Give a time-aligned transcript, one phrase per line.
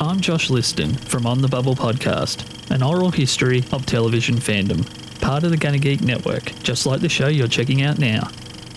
[0.00, 4.84] I'm Josh Liston from On the Bubble podcast, an oral history of television fandom,
[5.20, 8.28] part of the Gonna Geek network, just like the show you're checking out now.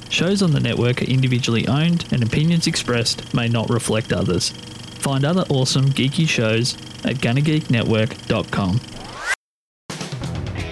[0.10, 4.52] Shows on the network are individually owned, and opinions expressed may not reflect others.
[5.00, 8.79] Find other awesome geeky shows at GonnaGeekNetwork.com.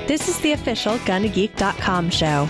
[0.07, 2.47] This is the official GonnaGeek.com show.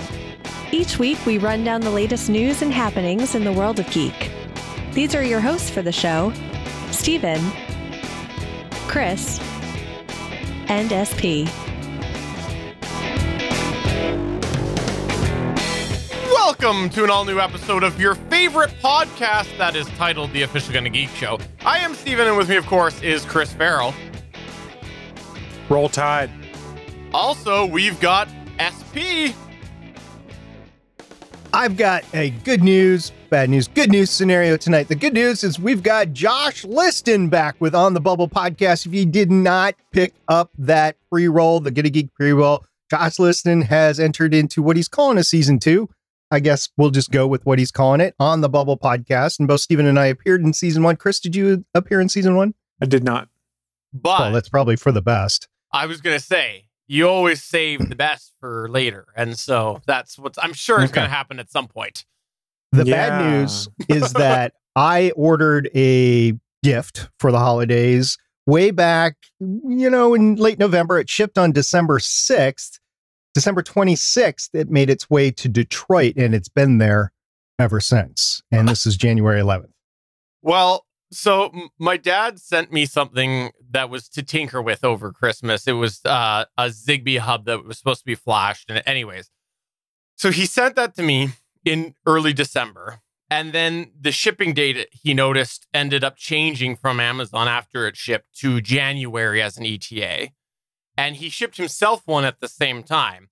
[0.72, 4.32] Each week, we run down the latest news and happenings in the world of geek.
[4.92, 6.34] These are your hosts for the show
[6.92, 7.42] Stephen,
[8.96, 9.42] Chris,
[10.70, 11.44] and SP.
[16.32, 20.74] Welcome to an all new episode of your favorite podcast that is titled The Official
[20.74, 21.40] Gonna Geek Show.
[21.66, 23.94] I am Stephen, and with me, of course, is Chris Ferrell.
[25.68, 26.32] Roll Tide.
[27.14, 29.36] Also, we've got SP.
[31.52, 34.88] I've got a good news, bad news, good news scenario tonight.
[34.88, 38.86] The good news is we've got Josh Liston back with On the Bubble podcast.
[38.86, 42.66] If you did not pick up that pre roll, the Get a Geek pre roll,
[42.90, 45.90] Josh Liston has entered into what he's calling a season two.
[46.32, 49.40] I guess we'll just go with what he's calling it on the Bubble podcast.
[49.40, 50.96] And both Stephen and I appeared in season one.
[50.96, 52.54] Chris, did you appear in season one?
[52.82, 53.30] I did not.
[53.94, 55.48] But Well, that's probably for the best.
[55.72, 59.08] I was going to say, you always save the best for later.
[59.16, 61.02] And so that's what's, I'm sure it's Okay.
[61.02, 62.06] going to happen at some point.
[62.76, 63.10] The Yeah.
[63.10, 66.34] bad news is that I ordered a
[66.64, 71.00] gift for the holidays way back, you know, in late November.
[71.00, 72.80] It shipped on December 6th.
[73.34, 77.12] December 26th, it made its way to Detroit and it's been there
[77.60, 78.42] ever since.
[78.52, 79.72] And this is January 11th.
[80.42, 85.68] Well, so m- my dad sent me something that was to tinker with over Christmas.
[85.68, 88.70] It was uh, a Zigbee hub that was supposed to be flashed.
[88.70, 89.30] And anyways,
[90.16, 91.32] so he sent that to me
[91.66, 93.02] in early December.
[93.30, 98.38] And then the shipping date he noticed ended up changing from Amazon after it shipped
[98.40, 100.30] to January as an ETA.
[100.98, 103.30] And he shipped himself one at the same time.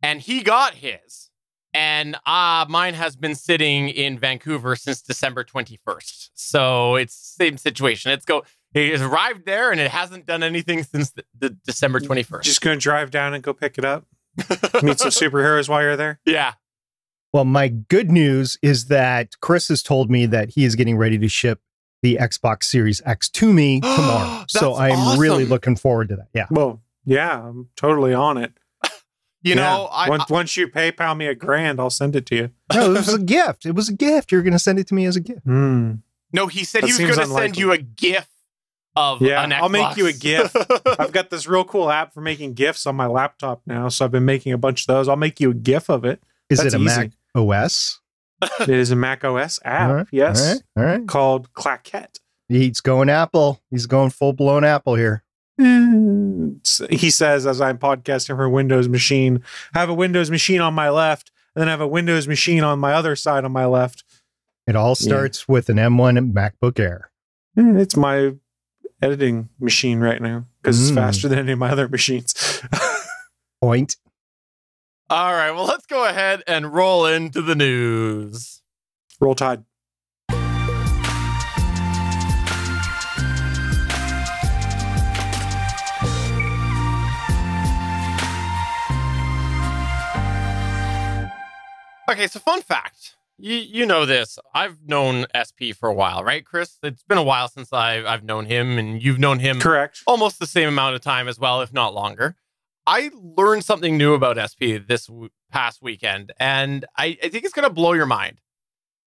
[0.00, 1.30] And he got his.
[1.74, 6.30] And uh, mine has been sitting in Vancouver since December 21st.
[6.34, 8.12] So it's same situation.
[8.12, 8.44] It's go
[8.74, 12.42] it has arrived there and it hasn't done anything since the, the December 21st.
[12.42, 14.06] Just going to drive down and go pick it up.
[14.82, 16.20] Meet some superheroes while you're there.
[16.24, 16.54] yeah.
[17.32, 21.18] Well, my good news is that Chris has told me that he is getting ready
[21.18, 21.60] to ship
[22.02, 24.44] the Xbox Series X to me tomorrow.
[24.48, 26.28] so I'm really looking forward to that.
[26.34, 26.46] Yeah.
[26.50, 28.52] Well, yeah, I'm totally on it.
[29.44, 29.62] You Yeah.
[29.62, 32.50] know, I, once, once you PayPal me a grand, I'll send it to you.
[32.72, 33.66] No, it was a gift.
[33.66, 34.30] It was a gift.
[34.30, 35.40] You're going to send it to me as a gift.
[35.44, 35.94] Hmm.
[36.32, 38.28] no, he said That he was going to send you a GIF
[38.94, 39.60] of Yeah, an Xbox.
[39.62, 40.54] I'll make you a GIF.
[41.00, 44.12] I've got this real cool app for making GIFs on my laptop now, so I've
[44.12, 45.08] been making a bunch of those.
[45.08, 46.22] I'll make you a GIF of it.
[46.48, 47.00] Is That's it a easy.
[47.00, 48.00] Mac OS?
[48.60, 50.62] It is a Mac OS app, All right, yes, All right.
[50.76, 51.06] All right.
[51.08, 52.18] called Claquette.
[52.48, 53.60] He's going Apple.
[53.70, 55.22] He's going full blown Apple here.
[55.58, 59.42] He says, as I'm podcasting from a Windows machine,
[59.74, 62.64] I have a Windows machine on my left, and then I have a Windows machine
[62.64, 64.04] on my other side on my left.
[64.66, 65.06] It all Yeah.
[65.06, 67.10] starts with an M1 MacBook Air.
[67.56, 68.32] Eh, It's my
[69.00, 70.94] editing machine right now because it's Mm.
[70.96, 72.34] faster than any of my other machines.
[73.62, 73.96] Point.
[75.12, 78.62] All right, well, let's go ahead and roll into the news.
[79.20, 79.62] Roll Tide.
[92.10, 93.16] Okay, so fun fact.
[93.36, 94.38] You you know this.
[94.54, 96.78] I've known SP for a while, right, Chris?
[96.82, 100.00] It's been a while since I I've known him, and you've known him Correct.
[100.06, 102.36] almost the same amount of time as well, if not longer.
[102.86, 107.54] I learned something new about SP this w- past weekend, and I, I think it's
[107.54, 108.40] going to blow your mind.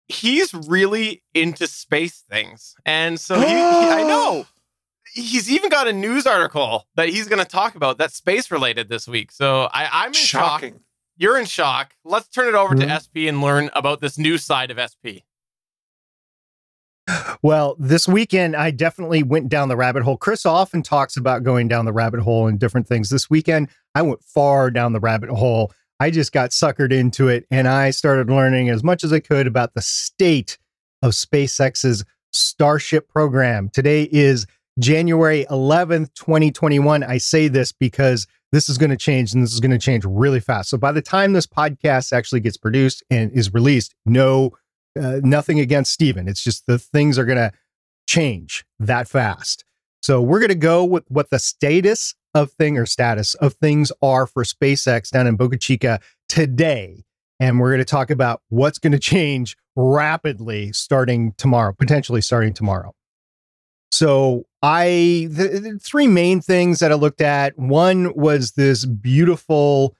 [0.08, 2.74] He's really into space things.
[2.86, 4.46] And so he, he- I know
[5.14, 8.88] he's even got a news article that he's going to talk about that's space related
[8.88, 9.30] this week.
[9.32, 10.60] So I, I'm in shock.
[10.62, 10.80] Shocking.
[11.16, 11.92] You're in shock.
[12.04, 12.86] Let's turn it over Mhm.
[12.86, 15.27] to SP and learn about this new side of SP.
[17.42, 20.16] Well, this weekend, I definitely went down the rabbit hole.
[20.16, 23.10] Chris often talks about going down the rabbit hole and different things.
[23.10, 25.72] This weekend, I went far down the rabbit hole.
[26.00, 29.46] I just got suckered into it and I started learning as much as I could
[29.46, 30.58] about the state
[31.02, 33.70] of SpaceX's Starship program.
[33.70, 34.46] Today is
[34.78, 37.02] January 11th, 2021.
[37.02, 40.04] I say this because this is going to change and this is going to change
[40.04, 40.70] really fast.
[40.70, 44.52] So by the time this podcast actually gets produced and is released, no
[45.00, 46.28] uh, nothing against Stephen.
[46.28, 47.52] It's just the things are going to
[48.06, 49.64] change that fast.
[50.00, 53.90] So we're going to go with what the status of thing or status of things
[54.00, 57.04] are for SpaceX down in Boca Chica today.
[57.40, 62.52] And we're going to talk about what's going to change rapidly starting tomorrow, potentially starting
[62.52, 62.94] tomorrow.
[63.90, 67.58] So I the, the three main things that I looked at.
[67.58, 69.96] One was this beautiful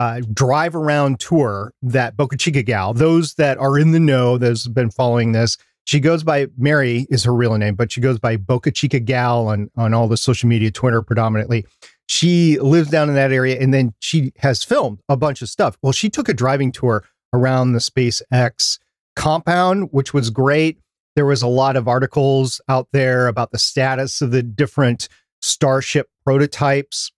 [0.00, 2.94] uh, drive around tour that Boca Chica gal.
[2.94, 5.56] Those that are in the know, those have been following this.
[5.86, 9.48] She goes by Mary is her real name, but she goes by Boca Chica gal
[9.48, 11.66] on on all the social media, Twitter predominantly.
[12.06, 15.76] She lives down in that area, and then she has filmed a bunch of stuff.
[15.82, 18.78] Well, she took a driving tour around the SpaceX
[19.16, 20.78] compound, which was great.
[21.16, 25.08] There was a lot of articles out there about the status of the different
[25.40, 27.12] Starship prototypes,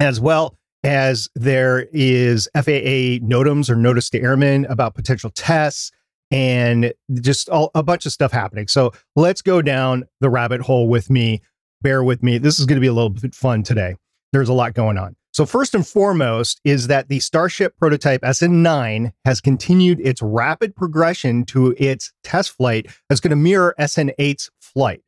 [0.00, 5.90] as well as there is FAA NOTAMs or notice to airmen about potential tests
[6.30, 8.68] and just all, a bunch of stuff happening.
[8.68, 11.42] So let's go down the rabbit hole with me.
[11.82, 12.38] Bear with me.
[12.38, 13.96] This is going to be a little bit fun today.
[14.32, 15.16] There's a lot going on.
[15.32, 21.44] So, first and foremost, is that the Starship prototype SN9 has continued its rapid progression
[21.46, 25.02] to its test flight that's going to mirror SN8's flight.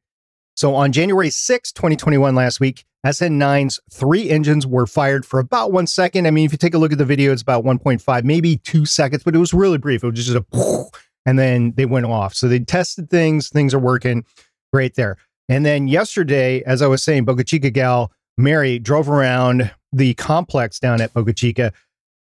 [0.56, 5.86] So, on January 6, 2021, last week, SN9's three engines were fired for about one
[5.86, 6.26] second.
[6.26, 8.86] I mean, if you take a look at the video, it's about 1.5, maybe two
[8.86, 10.02] seconds, but it was really brief.
[10.02, 10.86] It was just a
[11.26, 12.34] and then they went off.
[12.34, 14.24] So they tested things, things are working
[14.72, 15.18] great there.
[15.48, 20.78] And then yesterday, as I was saying, Boca Chica gal Mary drove around the complex
[20.78, 21.72] down at Boca Chica.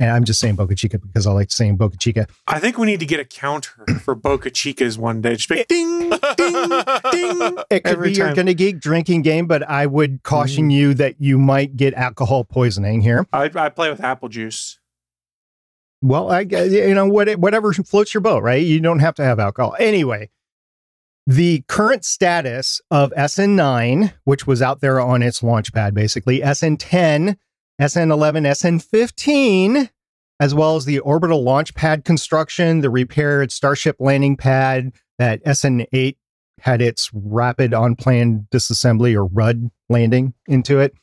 [0.03, 2.27] And I'm just saying Boca Chica because I like saying Boca Chica.
[2.49, 5.37] I think we need to get a counter for Boca Chicas one day.
[5.37, 6.69] Just be ding, ding,
[7.13, 7.59] ding.
[7.71, 8.35] It could Every be your.
[8.35, 10.73] Gonna Geek drinking game, but I would caution mm.
[10.73, 13.29] you that you might get alcohol poisoning here.
[13.33, 14.81] I, I play with apple juice.
[16.01, 18.61] Well, I you know what whatever floats your boat, right?
[18.61, 19.77] You don't have to have alcohol.
[19.79, 20.31] Anyway,
[21.29, 27.37] the current status of SN9, which was out there on its launch pad basically, SN10,
[27.83, 29.91] SN11, SN15,
[30.39, 36.17] as well as the orbital launch pad construction, the repaired Starship landing pad that SN8
[36.61, 40.95] had its rapid unplanned disassembly or RUD landing into it.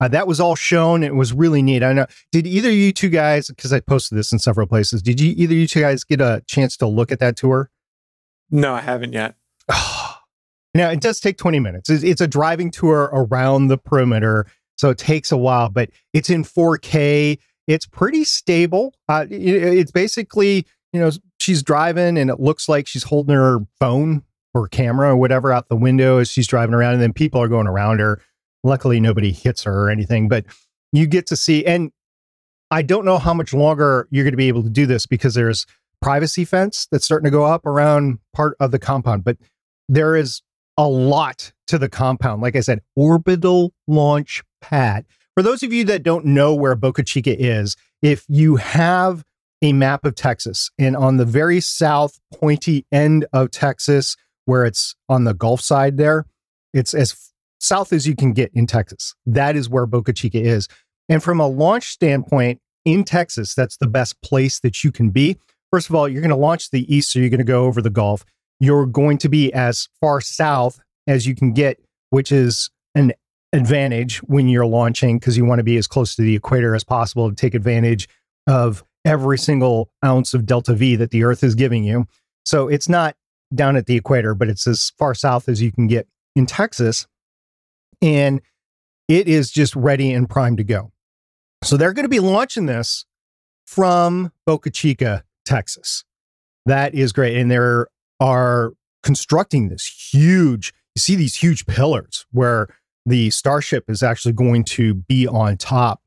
[0.00, 1.02] Uh, that was all shown.
[1.02, 1.82] It was really neat.
[1.82, 2.06] I know.
[2.30, 5.54] Did either you two guys, because I posted this in several places, did you either
[5.54, 7.68] you two guys get a chance to look at that tour?
[8.48, 9.34] No, I haven't yet.
[10.72, 11.90] now it does take 20 minutes.
[11.90, 14.46] It's, it's a driving tour around the perimeter,
[14.78, 17.38] so it takes a while, but it's in 4K.
[17.66, 18.94] It's pretty stable.
[19.08, 21.10] Uh, it- it's basically, you know,
[21.40, 24.22] she's driving and it looks like she's holding her phone
[24.54, 27.48] or camera or whatever out the window as she's driving around, and then people are
[27.48, 28.20] going around her.
[28.64, 30.44] Luckily, nobody hits her or anything, but
[30.92, 31.64] you get to see.
[31.66, 31.92] And
[32.70, 35.34] I don't know how much longer you're going to be able to do this because
[35.34, 35.66] there's
[36.00, 39.36] privacy fence that's starting to go up around part of the compound, but
[39.88, 40.42] there is
[40.76, 42.40] a lot to the compound.
[42.40, 45.04] Like I said, orbital launch pad.
[45.34, 49.24] For those of you that don't know where Boca Chica is, if you have
[49.62, 54.94] a map of Texas and on the very south pointy end of Texas, where it's
[55.08, 56.26] on the Gulf side there,
[56.72, 59.14] it's as south as you can get in Texas.
[59.26, 60.68] That is where Boca Chica is.
[61.08, 65.38] And from a launch standpoint in Texas, that's the best place that you can be.
[65.72, 67.82] First of all, you're going to launch the east, so you're going to go over
[67.82, 68.24] the Gulf.
[68.60, 71.78] You're going to be as far south as you can get,
[72.10, 73.12] which is an
[73.52, 76.84] advantage when you're launching because you want to be as close to the equator as
[76.84, 78.08] possible to take advantage
[78.46, 82.06] of every single ounce of delta V that the Earth is giving you.
[82.44, 83.16] So it's not
[83.54, 86.06] down at the equator, but it's as far south as you can get
[86.36, 87.06] in Texas.
[88.02, 88.40] And
[89.08, 90.92] it is just ready and primed to go.
[91.64, 93.06] So they're going to be launching this
[93.66, 96.04] from Boca Chica, Texas.
[96.66, 97.36] That is great.
[97.36, 97.58] And they
[98.20, 102.68] are constructing this huge, you see these huge pillars where
[103.08, 106.02] the Starship is actually going to be on top.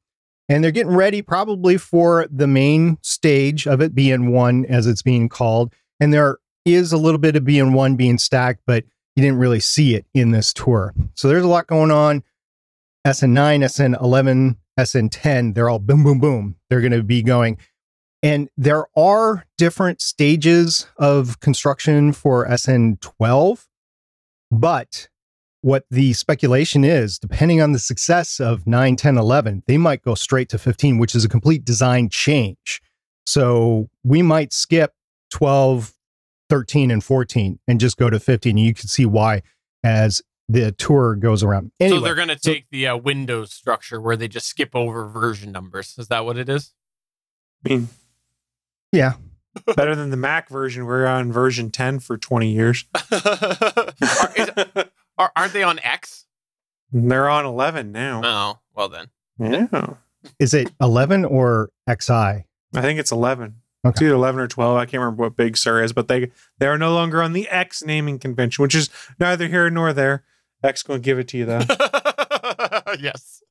[0.49, 5.29] And they're getting ready probably for the main stage of it, BN1 as it's being
[5.29, 5.73] called.
[5.99, 8.83] And there is a little bit of BN1 being stacked, but
[9.15, 10.93] you didn't really see it in this tour.
[11.15, 12.23] So there's a lot going on.
[13.07, 16.55] SN9, SN11, SN10, they're all boom, boom, boom.
[16.69, 17.57] They're going to be going.
[18.23, 23.67] And there are different stages of construction for SN12.
[24.51, 25.07] But
[25.61, 30.15] what the speculation is, depending on the success of 9, 10, 11, they might go
[30.15, 32.81] straight to 15, which is a complete design change.
[33.25, 34.93] So we might skip
[35.29, 35.93] 12,
[36.49, 38.57] 13, and 14 and just go to 15.
[38.57, 39.43] You can see why
[39.83, 41.71] as the tour goes around.
[41.79, 44.75] Anyway, so they're going to so- take the uh, Windows structure where they just skip
[44.75, 45.95] over version numbers.
[45.97, 46.73] Is that what it is?
[47.65, 47.87] I mean,
[48.91, 49.13] yeah.
[49.75, 50.85] better than the Mac version.
[50.85, 52.85] We're on version 10 for 20 years.
[53.11, 54.49] are, is-
[55.21, 56.25] are, aren't they on X?
[56.91, 58.21] They're on 11 now.
[58.23, 59.07] Oh, well then.
[59.39, 59.93] Yeah.
[60.39, 62.11] Is it 11 or XI?
[62.13, 62.43] I
[62.81, 63.55] think it's 11.
[63.83, 64.77] It's either 11 or 12.
[64.77, 67.49] I can't remember what Big Sur is, but they they are no longer on the
[67.49, 70.23] X naming convention, which is neither here nor there.
[70.63, 71.61] X gonna give it to you though.
[72.99, 73.41] yes.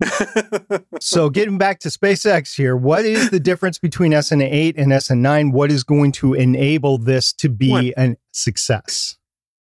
[1.00, 5.52] So getting back to SpaceX here, what is the difference between SN8 and SN9?
[5.52, 7.92] What is going to enable this to be One.
[7.96, 9.16] a success?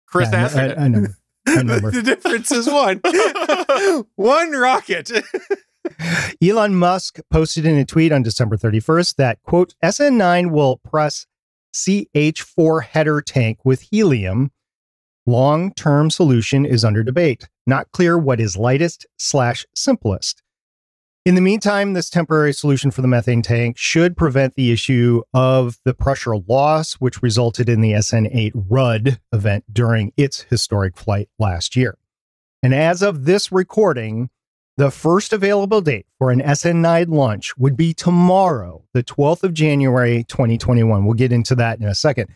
[0.07, 1.17] Chris Yeah, answered a, a number.
[1.45, 3.01] The difference is one.
[4.15, 5.11] one rocket.
[6.43, 11.27] Elon Musk posted in a tweet on December 31st that, quote, SN9 will press
[11.73, 14.51] CH4 header tank with helium.
[15.25, 17.47] Long term solution is under debate.
[17.65, 20.41] Not clear what is lightest slash simplest.
[21.25, 25.79] In the meantime, this temporary solution for the methane tank should prevent the issue of
[25.83, 31.75] the pressure loss, which resulted in the SN8 RUD event during its historic flight last
[31.75, 31.97] year.
[32.61, 34.29] And as of this recording,
[34.77, 40.23] the first available date for an SN9 launch would be tomorrow, the 12th of January,
[40.25, 41.05] 2021.
[41.05, 42.29] We'll get into that in a second.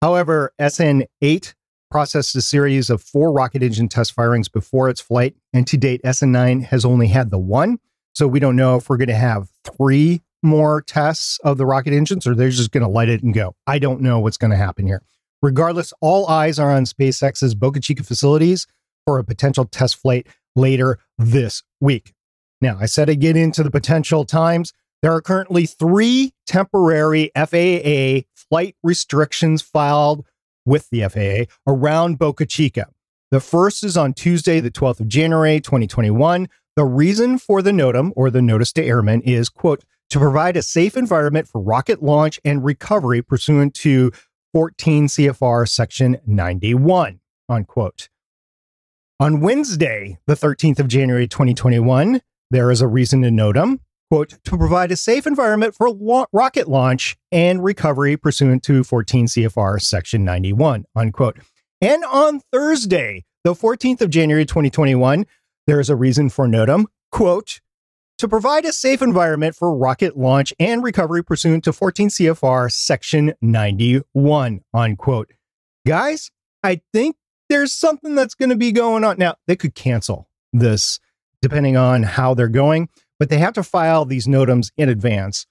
[0.00, 1.54] However, SN8
[1.92, 6.00] processed a series of four rocket engine test firings before its flight, and to date,
[6.02, 7.78] SN9 has only had the one.
[8.14, 11.92] So we don't know if we're going to have three more tests of the rocket
[11.92, 13.54] engines or they're just going to light it and go.
[13.66, 15.02] I don't know what's going to happen here.
[15.40, 18.66] Regardless, all eyes are on SpaceX's Boca Chica facilities
[19.06, 22.12] for a potential test flight later this week.
[22.60, 24.72] Now, I said I get into the potential times.
[25.00, 30.24] There are currently three temporary FAA flight restrictions filed
[30.64, 32.86] with the FAA around Boca Chica.
[33.32, 36.48] The first is on Tuesday, the 12th of January, 2021.
[36.74, 40.62] The reason for the NOTAM or the notice to airmen is, quote, to provide a
[40.62, 44.10] safe environment for rocket launch and recovery pursuant to
[44.54, 48.08] 14 CFR section 91, unquote.
[49.20, 54.56] On Wednesday, the 13th of January 2021, there is a reason to NOTAM, quote, to
[54.56, 55.94] provide a safe environment for
[56.32, 61.36] rocket launch and recovery pursuant to 14 CFR section 91, unquote.
[61.82, 65.26] And on Thursday, the 14th of January 2021,
[65.66, 67.60] there is a reason for NOTAM, quote,
[68.18, 73.34] to provide a safe environment for rocket launch and recovery pursuant to 14 CFR section
[73.40, 75.32] 91, unquote.
[75.86, 76.30] Guys,
[76.62, 77.16] I think
[77.48, 79.18] there's something that's going to be going on.
[79.18, 81.00] Now, they could cancel this
[81.40, 82.88] depending on how they're going,
[83.18, 85.46] but they have to file these NOTAMs in advance.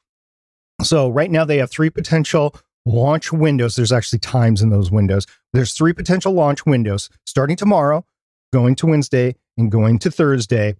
[0.81, 3.75] So right now they have three potential launch windows.
[3.75, 5.27] There's actually times in those windows.
[5.53, 8.05] There's three potential launch windows starting tomorrow,
[8.51, 10.75] going to Wednesday, and going to Thursday.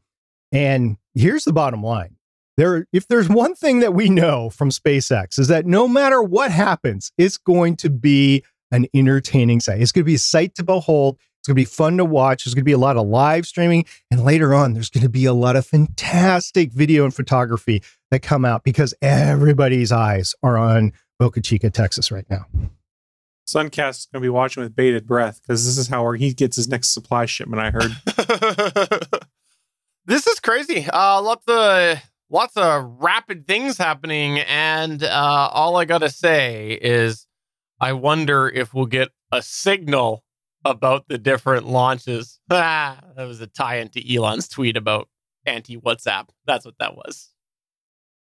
[0.52, 2.18] And here's the bottom line.
[2.58, 6.52] There, if there's one thing that we know from SpaceX is that no matter what
[6.52, 9.82] happens, it's going to be an entertaining sight.
[9.82, 11.18] It's going to be a sight to behold.
[11.40, 12.44] It's going to be fun to watch.
[12.44, 13.86] There's going to be a lot of live streaming.
[14.12, 18.22] And later on, there's going to be a lot of fantastic video and photography that
[18.22, 22.46] come out because everybody's eyes are on Boca Chica, Texas right now.
[23.54, 26.56] Suncast is going to be watching with bated breath because this is how he gets
[26.56, 27.62] his next supply shipment.
[27.62, 27.92] I heard.
[30.06, 30.88] this is crazy.
[30.92, 37.28] Uh, lots of lots of rapid things happening, and uh, all I gotta say is,
[37.80, 40.24] I wonder if we'll get a signal
[40.66, 42.40] about the different launches.
[42.50, 45.10] Ah, that was a tie into Elon's tweet about
[45.46, 46.30] anti WhatsApp.
[46.46, 47.30] That's what that was.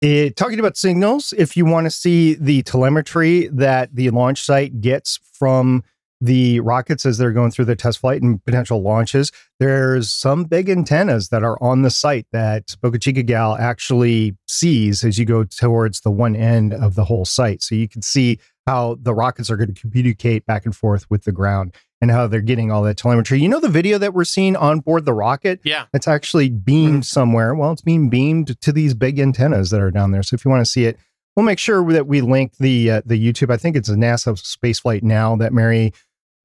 [0.02, 4.80] It, talking about signals, if you want to see the telemetry that the launch site
[4.80, 5.84] gets from
[6.22, 10.70] the rockets as they're going through their test flight and potential launches, there's some big
[10.70, 15.44] antennas that are on the site that Boca Chica Gal actually sees as you go
[15.44, 17.62] towards the one end of the whole site.
[17.62, 21.24] So you can see how the rockets are going to communicate back and forth with
[21.24, 23.40] the ground and how they're getting all that telemetry.
[23.40, 25.60] You know, the video that we're seeing on board the rocket?
[25.64, 25.86] Yeah.
[25.94, 27.54] It's actually beamed somewhere.
[27.54, 30.24] Well, it's being beamed to these big antennas that are down there.
[30.24, 30.98] So if you want to see it,
[31.36, 33.52] we'll make sure that we link the uh, the YouTube.
[33.52, 35.94] I think it's a NASA Spaceflight Now that Mary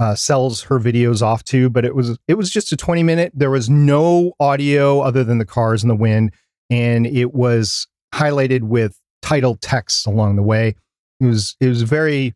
[0.01, 1.71] uh, sells her videos off to.
[1.71, 3.33] But it was it was just a 20 minute.
[3.35, 6.33] There was no audio other than the cars and the wind,
[6.71, 10.77] and it was highlighted with title text along the way.
[11.21, 12.35] It was it was very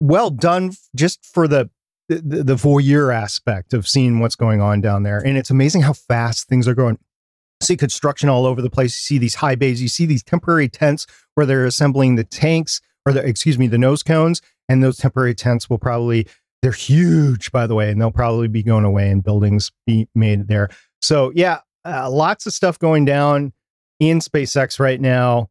[0.00, 1.70] well done just for the
[2.08, 5.18] the, the voyeur aspect of seeing what's going on down there.
[5.18, 6.98] And it's amazing how fast things are going.
[7.62, 8.92] See construction all over the place.
[8.92, 9.80] You see these high bays.
[9.80, 13.78] You see these temporary tents where they're assembling the tanks or the, excuse me, the
[13.78, 14.42] nose cones.
[14.68, 16.26] And those temporary tents will probably,
[16.62, 20.48] they're huge, by the way, and they'll probably be going away and buildings be made
[20.48, 20.68] there.
[21.00, 23.52] So, yeah, uh, lots of stuff going down
[24.00, 25.48] in SpaceX right now.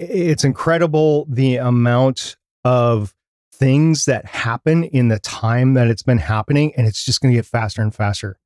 [0.00, 3.14] It's incredible the amount of
[3.58, 7.38] things that happen in the time that it's been happening, and it's just going to
[7.38, 8.38] get faster and faster.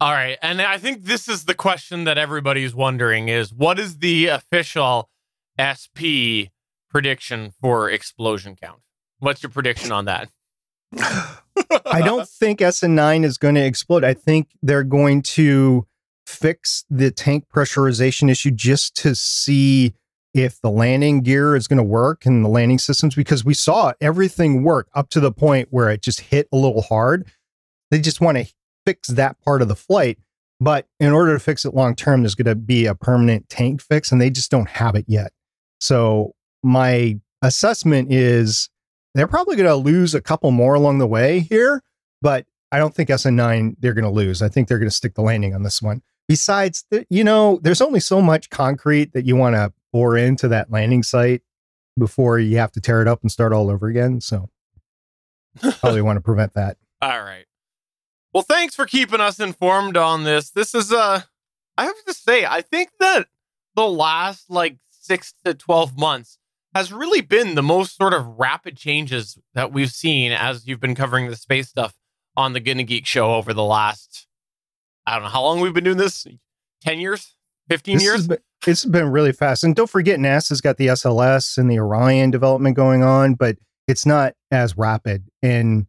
[0.00, 0.36] All right.
[0.42, 5.08] And I think this is the question that everybody's wondering is what is the official
[5.54, 6.50] SP
[6.90, 8.80] prediction for explosion count?
[9.20, 10.28] What's your prediction on that?
[10.98, 14.02] I don't think SN9 is going to explode.
[14.02, 15.86] I think they're going to
[16.26, 19.94] fix the tank pressurization issue just to see
[20.34, 23.92] if the landing gear is going to work and the landing systems because we saw
[24.00, 27.30] everything work up to the point where it just hit a little hard.
[27.90, 28.46] They just want to
[28.86, 30.18] fix that part of the flight.
[30.60, 33.82] But in order to fix it long term, there's going to be a permanent tank
[33.82, 35.32] fix, and they just don't have it yet.
[35.80, 38.70] So, my assessment is
[39.14, 41.82] they're probably going to lose a couple more along the way here,
[42.22, 44.40] but I don't think SN9 they're going to lose.
[44.40, 46.00] I think they're going to stick the landing on this one.
[46.28, 50.70] Besides, you know, there's only so much concrete that you want to bore into that
[50.70, 51.42] landing site
[51.98, 54.20] before you have to tear it up and start all over again.
[54.20, 54.48] So
[55.80, 56.76] probably want to prevent that.
[57.00, 57.44] All right.
[58.32, 60.50] Well, thanks for keeping us informed on this.
[60.50, 61.22] This is uh
[61.76, 63.28] I have to say, I think that
[63.74, 66.38] the last like 6 to 12 months
[66.74, 70.94] has really been the most sort of rapid changes that we've seen as you've been
[70.94, 71.94] covering the space stuff
[72.36, 74.26] on the Gonna Geek show over the last
[75.06, 76.26] I don't know how long we've been doing this
[76.82, 77.34] 10 years
[77.68, 79.64] 15 This years been- it's been really fast.
[79.64, 83.56] And don't forget, NASA's got the SLS and the Orion development going on, but
[83.88, 85.24] it's not as rapid.
[85.42, 85.86] And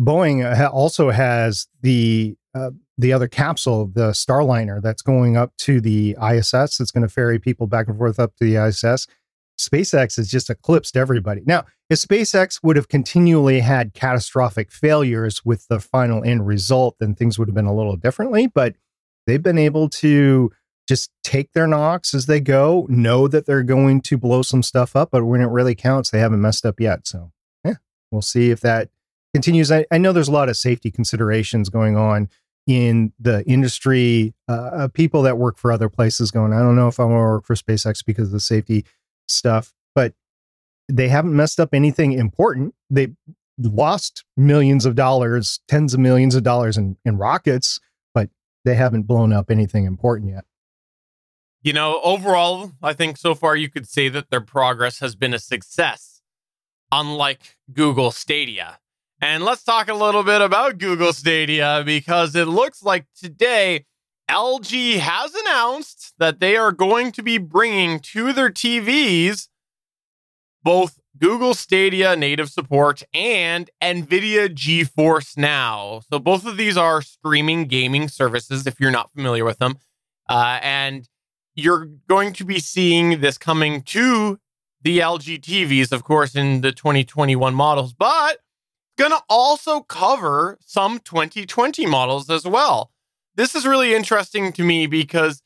[0.00, 6.16] Boeing also has the uh, the other capsule, the Starliner, that's going up to the
[6.22, 6.76] ISS.
[6.76, 9.06] That's going to ferry people back and forth up to the ISS.
[9.58, 11.42] SpaceX has just eclipsed everybody.
[11.44, 17.14] Now, if SpaceX would have continually had catastrophic failures with the final end result, then
[17.14, 18.46] things would have been a little differently.
[18.46, 18.74] But
[19.26, 20.50] they've been able to
[20.90, 24.96] just take their knocks as they go, know that they're going to blow some stuff
[24.96, 27.06] up, but when it really counts, they haven't messed up yet.
[27.06, 27.30] So,
[27.64, 27.74] yeah,
[28.10, 28.88] we'll see if that
[29.32, 29.70] continues.
[29.70, 32.28] I, I know there's a lot of safety considerations going on
[32.66, 34.34] in the industry.
[34.48, 37.20] Uh, uh, people that work for other places going, I don't know if I want
[37.20, 38.84] to work for SpaceX because of the safety
[39.28, 40.14] stuff, but
[40.88, 42.74] they haven't messed up anything important.
[42.90, 43.10] They
[43.58, 47.78] lost millions of dollars, tens of millions of dollars in, in rockets,
[48.12, 48.28] but
[48.64, 50.44] they haven't blown up anything important yet.
[51.62, 55.34] You know, overall, I think so far you could say that their progress has been
[55.34, 56.22] a success,
[56.90, 58.78] unlike Google Stadia.
[59.20, 63.84] And let's talk a little bit about Google Stadia because it looks like today
[64.30, 69.48] LG has announced that they are going to be bringing to their TVs
[70.62, 76.00] both Google Stadia native support and NVIDIA GeForce Now.
[76.10, 79.76] So both of these are streaming gaming services if you're not familiar with them.
[80.28, 81.08] Uh, and
[81.54, 84.38] you're going to be seeing this coming to
[84.82, 88.38] the LG TVs, of course, in the 2021 models, but
[88.96, 92.90] going to also cover some 2020 models as well.
[93.34, 95.42] This is really interesting to me because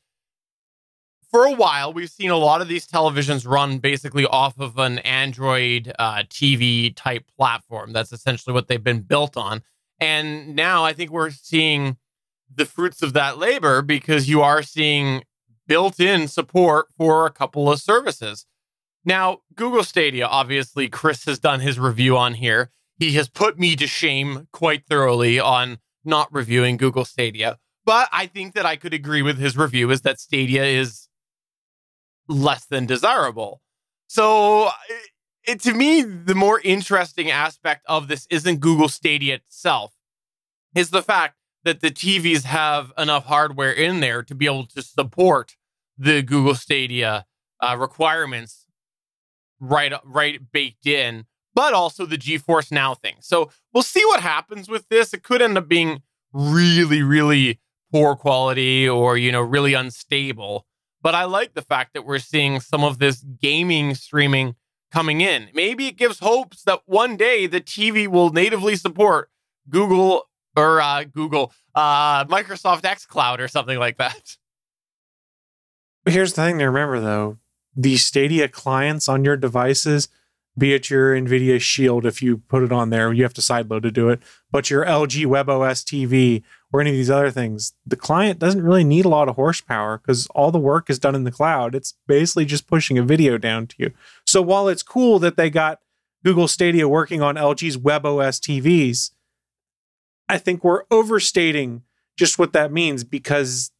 [1.30, 4.98] for a while we've seen a lot of these televisions run basically off of an
[5.00, 7.92] Android uh, TV type platform.
[7.92, 9.62] That's essentially what they've been built on.
[10.00, 11.96] And now I think we're seeing
[12.52, 15.24] the fruits of that labor because you are seeing
[15.66, 18.46] built in support for a couple of services.
[19.04, 22.70] Now, Google Stadia, obviously, Chris has done his review on here.
[22.98, 27.58] He has put me to shame quite thoroughly on not reviewing Google Stadia.
[27.84, 31.08] But I think that I could agree with his review is that Stadia is
[32.28, 33.60] less than desirable.
[34.06, 34.70] So,
[35.44, 39.92] it, to me, the more interesting aspect of this isn't Google Stadia itself,
[40.74, 44.82] is the fact that the TVs have enough hardware in there to be able to
[44.82, 45.56] support
[45.96, 47.26] the Google Stadia
[47.60, 48.66] uh, requirements
[49.60, 51.24] right right baked in,
[51.54, 53.16] but also the GeForce Now thing.
[53.20, 55.14] So we'll see what happens with this.
[55.14, 60.66] It could end up being really, really poor quality or you know really unstable.
[61.02, 64.56] But I like the fact that we're seeing some of this gaming streaming
[64.90, 65.48] coming in.
[65.52, 69.28] Maybe it gives hopes that one day the TV will natively support
[69.68, 74.36] Google or uh, Google, uh, Microsoft xCloud or something like that.
[76.06, 77.38] Here's the thing to remember though
[77.76, 80.08] the Stadia clients on your devices,
[80.56, 83.82] be it your NVIDIA Shield, if you put it on there, you have to sideload
[83.82, 84.20] to do it,
[84.52, 88.84] but your LG WebOS TV or any of these other things, the client doesn't really
[88.84, 91.74] need a lot of horsepower because all the work is done in the cloud.
[91.74, 93.90] It's basically just pushing a video down to you.
[94.24, 95.80] So while it's cool that they got
[96.24, 99.10] Google Stadia working on LG's WebOS TVs,
[100.28, 101.82] I think we're overstating
[102.16, 103.70] just what that means because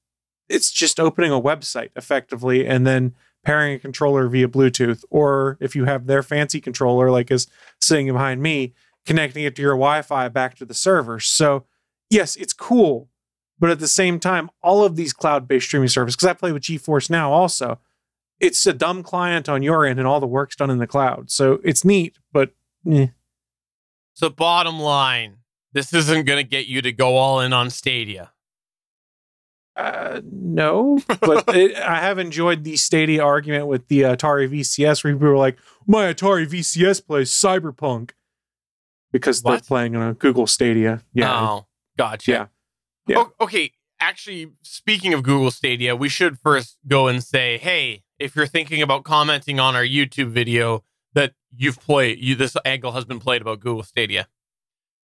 [0.49, 5.77] it's just opening a website effectively and then pairing a controller via Bluetooth, or if
[5.77, 7.47] you have their fancy controller, like is
[7.81, 8.73] sitting behind me,
[9.05, 11.21] connecting it to your Wi Fi back to the server.
[11.21, 11.65] So,
[12.11, 13.09] yes, it's cool.
[13.59, 16.53] But at the same time, all of these cloud based streaming services, because I play
[16.53, 17.79] with GeForce now also,
[18.41, 21.31] it's a dumb client on your end and all the work's done in the cloud.
[21.31, 22.51] So it's neat, but
[22.91, 23.09] eh.
[24.15, 25.39] So, bottom line,
[25.75, 28.33] This isn't going to get you to go all in on Stadia.
[29.77, 35.13] Uh, no, but it, I have enjoyed the Stadia argument with the Atari VCS where
[35.13, 38.13] people were like, my Atari VCS plays Cyberpunk
[39.13, 41.03] because they're playing on a Google Stadia.
[41.13, 41.41] Yeah.
[41.41, 41.67] Oh,
[41.99, 42.31] gotcha.
[42.31, 42.47] Yeah.
[43.07, 43.19] Yeah.
[43.19, 43.73] O- okay.
[44.01, 48.83] Actually, speaking of Google Stadia, we should first go and say, hey, if you're thinking
[48.83, 50.85] about commenting on our YouTube video
[51.15, 54.27] that you've played, you this angle has been played about Google Stadia,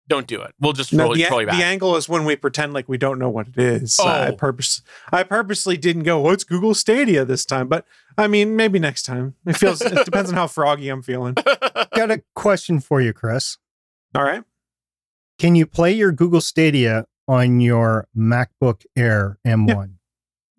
[0.07, 0.53] don't do it.
[0.59, 2.97] We'll just No, roll, the, troll you the angle is when we pretend like we
[2.97, 3.97] don't know what it is.
[4.01, 4.07] Oh.
[4.07, 7.67] I purpose I purposely didn't go, oh, what's Google Stadia this time?
[7.67, 7.85] But
[8.17, 9.35] I mean, maybe next time.
[9.45, 11.33] It feels it depends on how froggy I'm feeling.
[11.33, 13.57] Got a question for you, Chris.
[14.15, 14.43] All right.
[15.37, 19.91] Can you play your Google Stadia on your MacBook Air M1?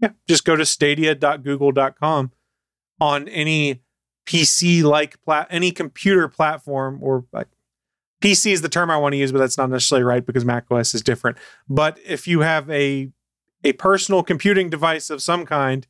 [0.01, 0.11] Yeah.
[0.29, 2.33] Just go to stadia.google.com
[3.01, 3.83] on any
[4.27, 7.49] PC like plat any computer platform or like
[8.21, 10.67] PC is the term I want to use, but that's not necessarily right because Mac
[10.71, 11.39] OS is different.
[11.69, 13.11] But if you have a
[13.65, 15.87] a personal computing device of some kind,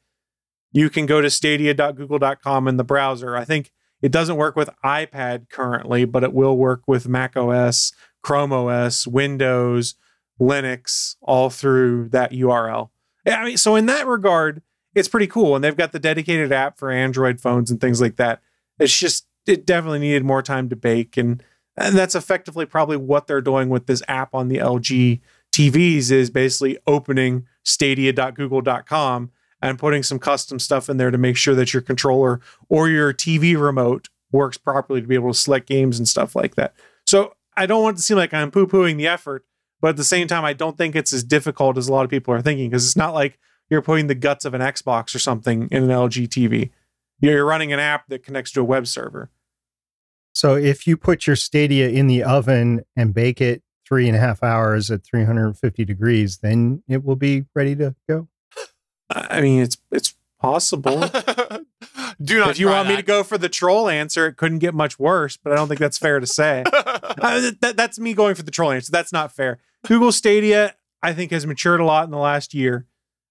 [0.73, 3.37] you can go to stadia.google.com in the browser.
[3.37, 7.93] I think it doesn't work with iPad currently, but it will work with Mac OS,
[8.23, 9.95] Chrome OS, Windows,
[10.41, 12.91] Linux, all through that URL.
[13.27, 14.63] I mean, so in that regard,
[14.95, 15.55] it's pretty cool.
[15.55, 18.41] And they've got the dedicated app for Android phones and things like that.
[18.79, 21.17] It's just, it definitely needed more time to bake.
[21.17, 21.43] And,
[21.79, 25.21] and that's effectively probably what they're doing with this app on the LG
[25.53, 31.55] TVs is basically opening stadia.google.com and putting some custom stuff in there to make sure
[31.55, 35.99] that your controller or your TV remote works properly to be able to select games
[35.99, 36.75] and stuff like that.
[37.07, 39.45] So I don't want to seem like I'm poo pooing the effort,
[39.81, 42.11] but at the same time, I don't think it's as difficult as a lot of
[42.11, 43.39] people are thinking because it's not like
[43.71, 46.71] you're putting the guts of an Xbox or something in an LG TV.
[47.21, 49.31] You're running an app that connects to a web server.
[50.39, 54.21] So if you put your Stadia in the oven and bake it three and a
[54.21, 58.29] half hours at 350 degrees, then it will be ready to go.
[59.11, 61.01] I mean, it's it's possible.
[62.23, 62.51] Do not.
[62.51, 64.97] if you try want me to go for the troll answer, it couldn't get much
[64.97, 66.63] worse, but I don't think that's fair to say.
[67.21, 68.93] Uh, that, that's me going for the troll answer.
[68.93, 69.59] That's not fair.
[69.89, 72.87] Google Stadia, I think, has matured a lot in the last year.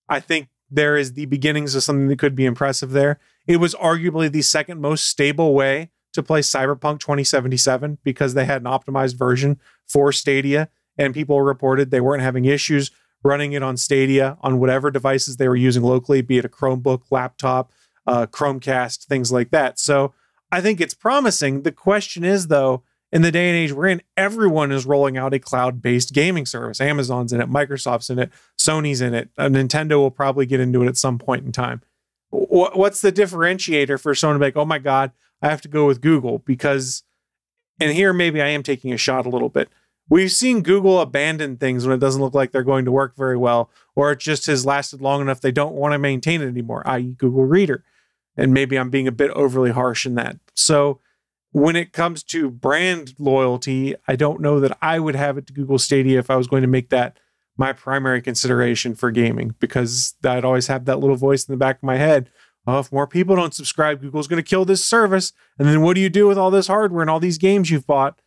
[0.10, 3.18] I think there is the beginnings of something that could be impressive there.
[3.46, 8.62] It was arguably the second most stable way to play Cyberpunk 2077 because they had
[8.62, 12.92] an optimized version for Stadia, and people reported they weren't having issues
[13.24, 17.04] running it on Stadia on whatever devices they were using locally, be it a Chromebook,
[17.10, 17.72] laptop,
[18.06, 19.80] uh, Chromecast, things like that.
[19.80, 20.14] So
[20.52, 21.64] I think it's promising.
[21.64, 25.34] The question is, though, in the day and age we're in, everyone is rolling out
[25.34, 26.82] a cloud based gaming service.
[26.82, 29.30] Amazon's in it, Microsoft's in it, Sony's in it.
[29.38, 31.82] Uh, Nintendo will probably get into it at some point in time.
[32.30, 35.68] Wh- What's the differentiator for someone to be like, oh my God, I have to
[35.68, 36.40] go with Google?
[36.40, 37.04] Because,
[37.80, 39.70] and here maybe I am taking a shot a little bit.
[40.10, 43.38] We've seen Google abandon things when it doesn't look like they're going to work very
[43.38, 46.82] well, or it just has lasted long enough they don't want to maintain it anymore,
[46.88, 47.84] i.e., Google Reader.
[48.38, 50.38] And maybe I'm being a bit overly harsh in that.
[50.54, 51.02] So,
[51.52, 55.54] when it comes to brand loyalty, I don't know that I would have it to
[55.54, 57.18] Google Stadia if I was going to make that
[57.58, 61.78] my primary consideration for gaming because I'd always have that little voice in the back
[61.78, 62.30] of my head.
[62.70, 65.32] Oh, if more people don't subscribe, Google's going to kill this service.
[65.58, 67.88] And then what do you do with all this hardware and all these games you've
[67.88, 68.20] bought?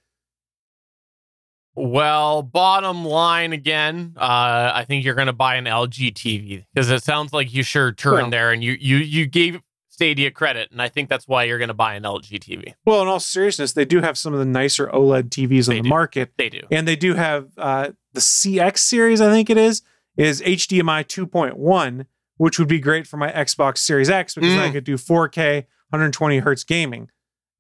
[1.75, 6.91] Well, bottom line again, uh, I think you're going to buy an LG TV because
[6.91, 10.71] it sounds like you sure turned Well- there and you you you gave Stadia credit,
[10.73, 12.75] and I think that's why you're going to buy an LG TV.
[12.87, 15.79] Well, in all seriousness, they do have some of the nicer OLED TVs on They
[15.81, 15.89] the do.
[15.91, 16.33] market.
[16.39, 16.63] They do.
[16.71, 19.83] and they do have uh, the CX series, I think it is,
[20.17, 22.07] is HDMI 2.1,
[22.41, 24.61] which would be great for my Xbox Series X because Mm.
[24.61, 27.11] I could do 4K 120 hertz gaming.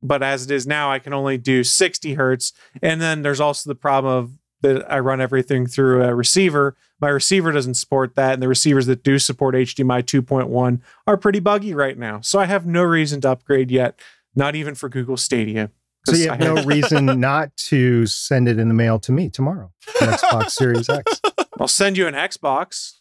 [0.02, 2.54] But as it is now, I can only do 60 hertz.
[2.80, 6.76] And then there's also the problem of that I run everything through a receiver.
[6.98, 11.40] My receiver doesn't support that, and the receivers that do support HDMI 2.1 are pretty
[11.40, 12.22] buggy right now.
[12.22, 14.00] So I have no reason to upgrade yet,
[14.34, 15.70] not even for Google Stadia.
[16.06, 19.28] So you I have no reason not to send it in the mail to me
[19.28, 19.72] tomorrow.
[19.98, 21.20] Xbox Series X.
[21.60, 22.94] I'll send you an Xbox.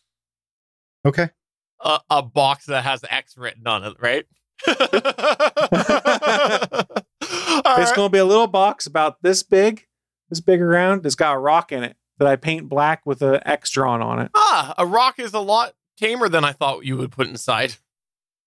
[1.05, 1.29] Okay.
[1.81, 4.25] A, a box that has X written on it, right?
[7.21, 9.85] It's going to be a little box about this big,
[10.29, 11.05] this big around.
[11.05, 14.19] It's got a rock in it that I paint black with an X drawn on
[14.19, 14.31] it.
[14.35, 17.75] ah, a rock is a lot tamer than I thought you would put inside.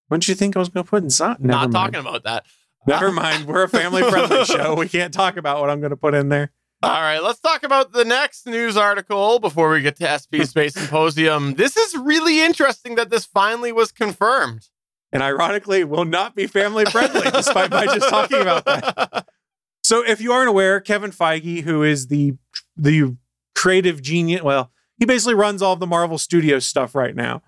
[0.09, 1.41] What did you think I was going to put inside?
[1.41, 1.95] Never Not mind.
[1.95, 2.45] talking about that.
[2.87, 3.47] Never mind.
[3.47, 4.75] We're a family friendly show.
[4.75, 6.51] We can't talk about what I'm going to put in there.
[6.83, 10.75] All right, let's talk about the next news article before we get to SP Space
[10.75, 11.55] Symposium.
[11.55, 14.69] This is really interesting that this finally was confirmed.
[15.13, 19.29] And ironically, will not be family friendly, despite my just talking about that.
[19.85, 22.35] So, if you aren't aware, Kevin Feige, who is the
[22.77, 23.17] the
[23.55, 24.41] creative genius.
[24.41, 27.43] Well, he basically runs all of the Marvel Studios stuff right now.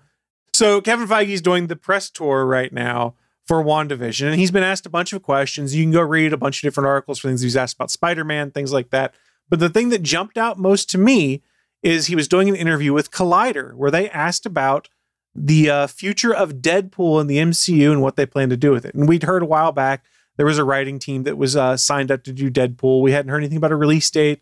[0.53, 4.63] So Kevin Feige is doing the press tour right now for WandaVision, and he's been
[4.63, 5.75] asked a bunch of questions.
[5.75, 8.51] You can go read a bunch of different articles for things he's asked about Spider-Man,
[8.51, 9.13] things like that.
[9.49, 11.41] But the thing that jumped out most to me
[11.83, 14.89] is he was doing an interview with Collider where they asked about
[15.35, 18.85] the uh, future of Deadpool in the MCU and what they plan to do with
[18.85, 18.95] it.
[18.95, 20.03] And we'd heard a while back
[20.37, 23.01] there was a writing team that was uh, signed up to do Deadpool.
[23.01, 24.41] We hadn't heard anything about a release date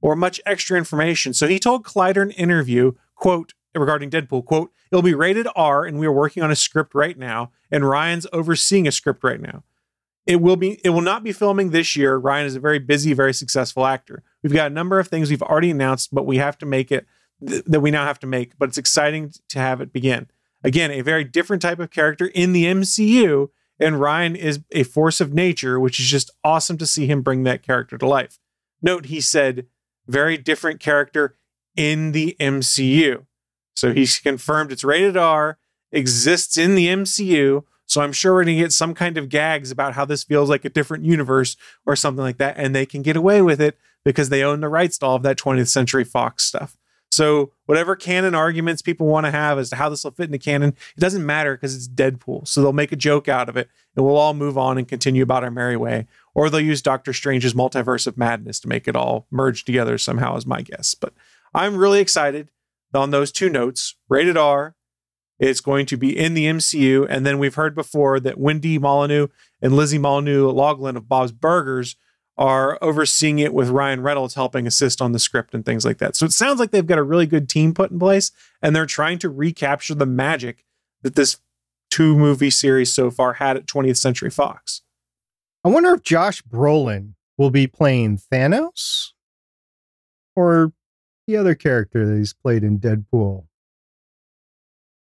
[0.00, 1.32] or much extra information.
[1.34, 5.84] So he told Collider in an interview, quote, regarding Deadpool, quote, it'll be rated R
[5.84, 9.40] and we are working on a script right now and Ryan's overseeing a script right
[9.40, 9.64] now.
[10.26, 12.16] It will be it will not be filming this year.
[12.16, 14.22] Ryan is a very busy, very successful actor.
[14.44, 17.06] We've got a number of things we've already announced, but we have to make it
[17.44, 20.28] th- that we now have to make, but it's exciting to have it begin.
[20.62, 23.48] Again, a very different type of character in the MCU
[23.80, 27.42] and Ryan is a force of nature, which is just awesome to see him bring
[27.42, 28.38] that character to life.
[28.82, 29.66] Note he said
[30.06, 31.36] very different character
[31.76, 33.26] in the MCU.
[33.74, 35.58] So he's confirmed it's rated R,
[35.90, 37.64] exists in the MCU.
[37.86, 40.48] So I'm sure we're going to get some kind of gags about how this feels
[40.48, 42.56] like a different universe or something like that.
[42.56, 45.22] And they can get away with it because they own the rights to all of
[45.22, 46.76] that 20th Century Fox stuff.
[47.14, 50.38] So whatever canon arguments people want to have as to how this will fit into
[50.38, 52.48] canon, it doesn't matter because it's Deadpool.
[52.48, 55.22] So they'll make a joke out of it and we'll all move on and continue
[55.22, 56.08] about our merry way.
[56.34, 60.36] Or they'll use Doctor Strange's multiverse of madness to make it all merge together somehow,
[60.36, 60.96] is my guess.
[60.96, 61.14] But
[61.54, 62.48] I'm really excited
[62.92, 63.94] on those two notes.
[64.08, 64.74] Rated R.
[65.38, 67.06] It's going to be in the MCU.
[67.08, 69.28] And then we've heard before that Wendy Molyneux
[69.60, 71.96] and Lizzie Molyneux Logelin of Bob's Burgers
[72.36, 76.16] are overseeing it with Ryan Reynolds helping assist on the script and things like that.
[76.16, 78.86] So it sounds like they've got a really good team put in place and they're
[78.86, 80.64] trying to recapture the magic
[81.02, 81.38] that this
[81.90, 84.82] two movie series so far had at 20th Century Fox.
[85.62, 89.12] I wonder if Josh Brolin will be playing Thanos
[90.34, 90.72] or
[91.26, 93.46] the other character that he's played in Deadpool.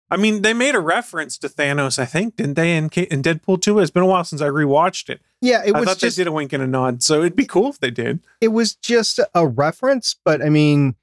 [0.10, 2.78] I mean, they made a reference to Thanos, I think, didn't they?
[2.78, 3.80] In, in Deadpool 2?
[3.80, 5.22] It's been a while since I rewatched it.
[5.41, 7.36] Yeah, it I was thought just they did a wink and a nod, so it'd
[7.36, 8.22] be cool if they did.
[8.41, 10.96] it was just a reference, but I mean,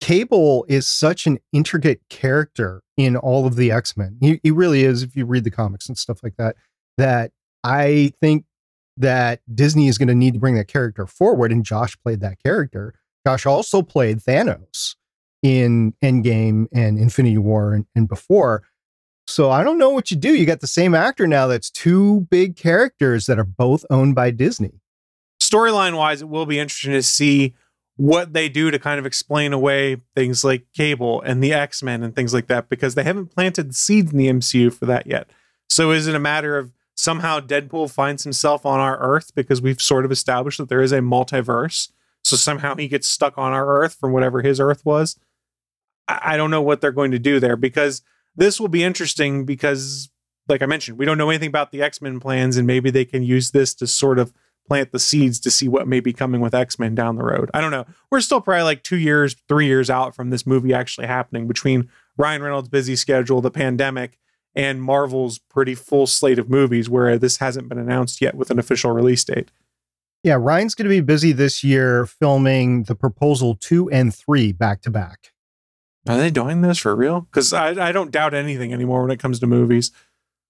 [0.00, 4.18] Cable is such an intricate character in all of the X Men.
[4.20, 5.02] He, he really is.
[5.02, 6.56] If you read the comics and stuff like that,
[6.98, 8.44] that I think
[8.96, 11.50] that Disney is going to need to bring that character forward.
[11.52, 12.94] And Josh played that character.
[13.26, 14.94] Josh also played Thanos
[15.44, 18.62] in Endgame and Infinity War and, and before.
[19.26, 20.34] So I don't know what you do.
[20.34, 24.30] You got the same actor now that's two big characters that are both owned by
[24.30, 24.80] Disney.
[25.40, 27.54] Storyline wise, it will be interesting to see
[27.96, 32.02] what they do to kind of explain away things like Cable and the X Men
[32.02, 35.28] and things like that because they haven't planted seeds in the MCU for that yet.
[35.68, 39.80] So is it a matter of somehow Deadpool finds himself on our Earth because we've
[39.80, 41.90] sort of established that there is a multiverse?
[42.24, 45.18] So somehow he gets stuck on our Earth from whatever his Earth was.
[46.08, 48.02] I don't know what they're going to do there because
[48.36, 50.10] this will be interesting because,
[50.48, 53.04] like I mentioned, we don't know anything about the X Men plans, and maybe they
[53.04, 54.32] can use this to sort of
[54.66, 57.50] plant the seeds to see what may be coming with X Men down the road.
[57.54, 57.86] I don't know.
[58.10, 61.88] We're still probably like two years, three years out from this movie actually happening between
[62.16, 64.18] Ryan Reynolds' busy schedule, the pandemic,
[64.54, 68.58] and Marvel's pretty full slate of movies where this hasn't been announced yet with an
[68.58, 69.50] official release date.
[70.22, 74.80] Yeah, Ryan's going to be busy this year filming the proposal two and three back
[74.82, 75.33] to back.
[76.08, 77.22] Are they doing this for real?
[77.22, 79.90] Because I, I don't doubt anything anymore when it comes to movies.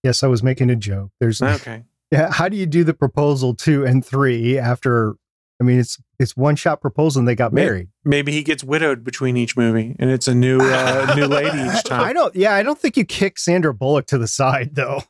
[0.02, 1.10] Yes, I was making a joke.
[1.20, 1.84] There's Okay.
[2.10, 2.30] yeah.
[2.32, 5.14] How do you do the proposal two and three after?
[5.60, 7.88] I mean, it's it's one shot proposal and they got married.
[8.04, 11.84] Maybe he gets widowed between each movie and it's a new uh, new lady each
[11.84, 12.00] time.
[12.00, 12.34] I don't.
[12.34, 15.02] Yeah, I don't think you kick Sandra Bullock to the side though.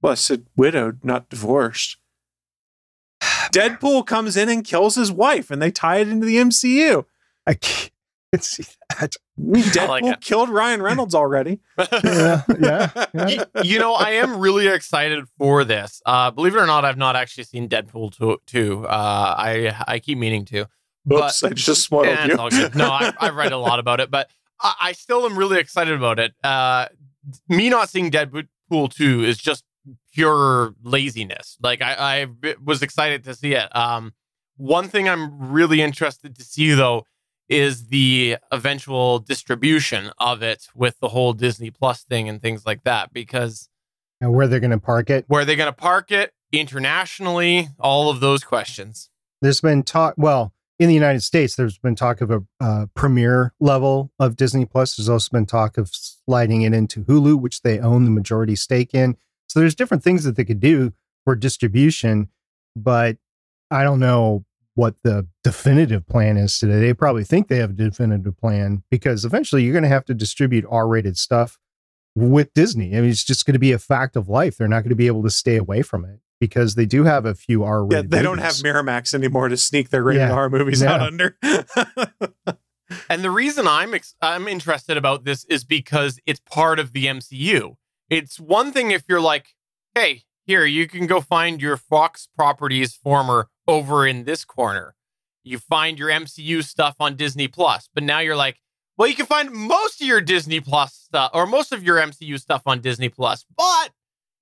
[0.00, 1.98] Well, I said widowed, not divorced.
[3.22, 7.04] Deadpool comes in and kills his wife and they tie it into the MCU.
[7.46, 7.54] I
[8.34, 8.64] can't see
[8.98, 9.16] that.
[9.38, 10.20] Deadpool like it.
[10.20, 11.60] killed Ryan Reynolds already.
[12.04, 13.28] Yeah, yeah, yeah.
[13.28, 16.02] you, you know, I am really excited for this.
[16.04, 18.38] Uh, believe it or not, I've not actually seen Deadpool 2.
[18.46, 18.86] two.
[18.86, 20.66] Uh, I I keep meaning to.
[21.12, 22.30] Oops, I just spoiled Yeah, you.
[22.32, 22.74] it's all good.
[22.74, 24.28] No, I, I've read a lot about it, but
[24.60, 26.34] I, I still am really excited about it.
[26.44, 26.86] Uh,
[27.48, 28.46] me not seeing Deadpool
[28.94, 29.64] 2 is just
[30.12, 31.56] pure laziness.
[31.62, 31.94] Like, I,
[32.42, 33.74] I was excited to see it.
[33.74, 34.12] Um,
[34.56, 37.06] one thing I'm really interested to see, though,
[37.48, 42.84] is the eventual distribution of it with the whole Disney Plus thing and things like
[42.84, 43.68] that, because
[44.20, 45.24] And where they're going to park it?
[45.28, 47.68] where they're going to park it internationally?
[47.78, 49.10] All of those questions.
[49.40, 50.14] There's been talk.
[50.16, 54.64] Well, in the United States, there's been talk of a uh, premiere level of Disney
[54.64, 54.96] Plus.
[54.96, 58.94] There's also been talk of sliding it into Hulu, which they own the majority stake
[58.94, 59.16] in.
[59.48, 60.92] So there's different things that they could do
[61.24, 62.28] for distribution,
[62.76, 63.16] but
[63.70, 64.44] I don't know
[64.78, 66.78] what the definitive plan is today.
[66.78, 70.14] They probably think they have a definitive plan because eventually you're going to have to
[70.14, 71.58] distribute R-rated stuff
[72.14, 72.96] with Disney.
[72.96, 74.56] I mean, it's just going to be a fact of life.
[74.56, 77.26] They're not going to be able to stay away from it because they do have
[77.26, 78.12] a few R-rated.
[78.12, 80.32] Yeah, they don't have Miramax anymore to sneak their rated Yeah.
[80.34, 80.92] R movies Yeah.
[80.94, 81.36] out under.
[83.10, 87.04] And the reason I'm ex- I'm interested about this is because it's part of the
[87.04, 87.74] MCU.
[88.08, 89.48] It's one thing if you're like,
[89.94, 94.96] "Hey, here you can go find your Fox Properties former over in this corner."
[95.44, 98.58] You find your MCU stuff on Disney Plus, but now you're like,
[98.96, 102.38] "Well, you can find most of your Disney Plus stuff or most of your MCU
[102.38, 103.92] stuff on Disney Plus, but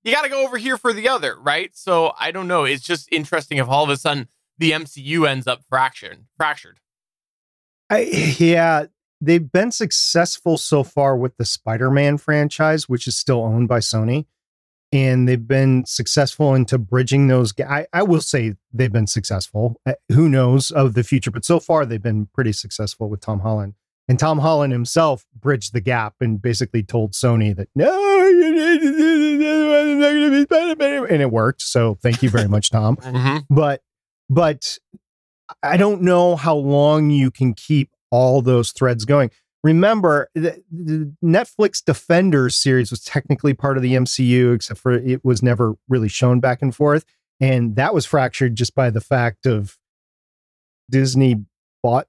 [0.03, 2.63] you got to go over here for the other, right?" So I don't know.
[2.63, 6.25] It's just interesting if all of a sudden the MCU ends up fractured.
[6.37, 6.79] Fractured.
[7.89, 7.99] I,
[8.39, 8.85] yeah,
[9.21, 14.25] they've been successful so far with the Spider-Man franchise, which is still owned by Sony,
[14.91, 17.51] and they've been successful into bridging those.
[17.51, 19.79] ga- I, I will say they've been successful.
[19.85, 23.41] Uh, Who knows of the future, but so far they've been pretty successful with Tom
[23.41, 23.73] Holland.
[24.09, 28.55] And Tom Holland himself bridged the gap and basically told Sony that no, you
[30.45, 31.11] didn't.
[31.11, 31.61] and it worked.
[31.61, 33.53] So thank you very much, Tom Mm-hmm.
[33.53, 33.81] but
[34.29, 34.77] but
[35.63, 39.31] I don't know how long you can keep all those threads going.
[39.67, 45.25] Remember, the, the Netflix Defenders series was technically part of the MCU, except for it
[45.25, 47.03] was never really shown back and forth,
[47.41, 49.77] and that was fractured just by the fact of
[50.89, 51.43] Disney
[51.83, 52.07] bought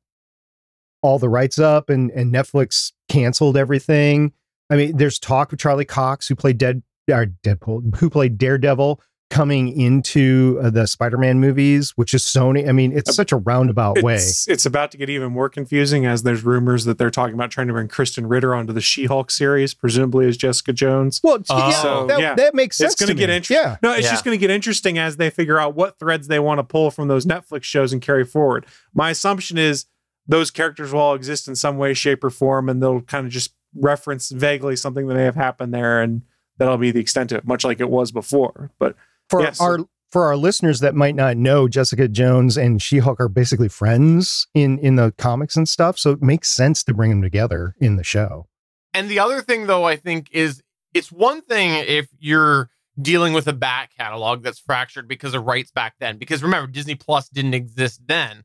[1.03, 4.33] all the rights up, and and Netflix canceled everything.
[4.71, 9.01] I mean, there's talk of Charlie Cox, who played Dead or Deadpool, who played Daredevil,
[9.31, 12.67] coming into uh, the Spider-Man movies, which is Sony.
[12.67, 14.14] I mean, it's such a roundabout way.
[14.14, 17.51] It's, it's about to get even more confusing as there's rumors that they're talking about
[17.51, 21.21] trying to bring Krysten Ritter onto the She-Hulk series, presumably as Jessica Jones.
[21.23, 21.59] Well, Oh.
[21.69, 22.35] yeah, So, that, yeah.
[22.37, 22.95] that makes sense.
[22.95, 23.57] It's going to to get interesting.
[23.62, 24.12] Yeah, No, it's Yeah.
[24.12, 26.91] just going to get interesting as they figure out what threads they want to pull
[26.91, 28.64] from those Netflix shows and carry forward.
[28.95, 29.85] My assumption is
[30.27, 33.33] those characters will all exist in some way, shape, or form, and they'll kind of
[33.33, 36.23] just reference vaguely something that may have happened there, and
[36.57, 38.71] that'll be the extent of it, much like it was before.
[38.79, 38.97] But
[39.29, 39.61] for Yes.
[39.61, 39.79] our
[40.11, 44.79] for our listeners that might not know, Jessica Jones and She-Hulk are basically friends in
[44.79, 48.05] in the comics and stuff, so it makes sense to bring them together in the
[48.05, 48.47] show.
[48.95, 50.62] And the other thing, though, I think is
[50.95, 55.71] it's one thing if you're dealing with a back catalog that's fractured because of rights
[55.71, 56.17] back then.
[56.19, 58.45] Because remember, Disney Plus didn't exist then.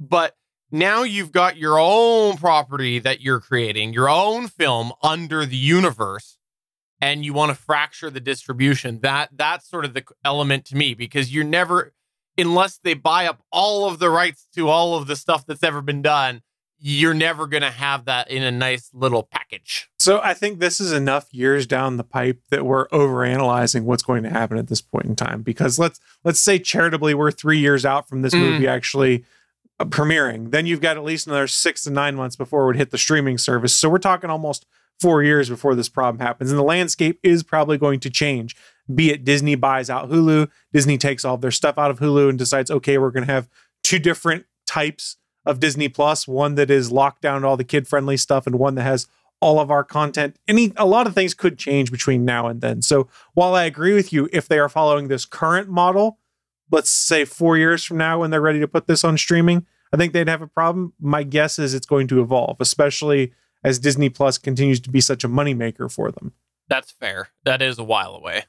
[0.00, 0.34] But
[0.70, 6.36] now you've got your own property that you're creating, your own film under the universe,
[7.04, 9.00] and you want to fracture the distribution.
[9.00, 11.92] That that's sort of the element to me because you're never,
[12.38, 15.82] unless they buy up all of the rights to all of the stuff that's ever
[15.82, 16.40] been done,
[16.78, 19.90] you're never going to have that in a nice little package.
[19.98, 24.22] So I think this is enough years down the pipe that we're overanalyzing what's going
[24.22, 25.42] to happen at this point in time.
[25.42, 28.40] Because let's let's say charitably we're three years out from this Mm.
[28.40, 29.24] movie actually
[29.78, 30.52] uh, premiering.
[30.52, 32.98] Then you've got at least another six to nine months before it would hit the
[32.98, 33.76] streaming service.
[33.76, 34.64] So we're talking almost
[35.00, 36.50] four years before this problem happens.
[36.50, 38.56] And the landscape is probably going to change.
[38.92, 42.38] Be it Disney buys out Hulu, Disney takes all their stuff out of Hulu and
[42.38, 43.48] decides, okay, we're going to have
[43.82, 47.86] two different types of Disney Plus, one that is locked down to all the kid
[47.86, 49.06] friendly stuff and one that has
[49.40, 50.38] all of our content.
[50.48, 52.80] Any a lot of things could change between now and then.
[52.82, 56.18] So while I agree with you, if they are following this current model,
[56.70, 59.96] let's say four years from now when they're ready to put this on streaming, I
[59.96, 60.94] think they'd have a problem.
[60.98, 63.32] My guess is it's going to evolve, especially
[63.64, 66.32] as Disney Plus continues to be such a moneymaker for them.
[66.68, 67.30] That's fair.
[67.44, 68.44] That is a while away.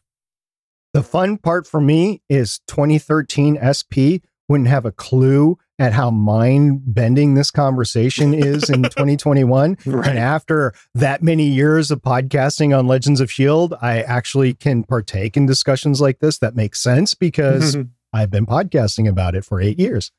[0.93, 6.81] The fun part for me is 2013 SP wouldn't have a clue at how mind
[6.85, 9.77] bending this conversation is in 2021.
[9.85, 15.35] And after that many years of podcasting on Legends of S.H.I.E.L.D., I actually can partake
[15.35, 17.75] in discussions like this that make sense because
[18.13, 20.11] I've been podcasting about it for eight years.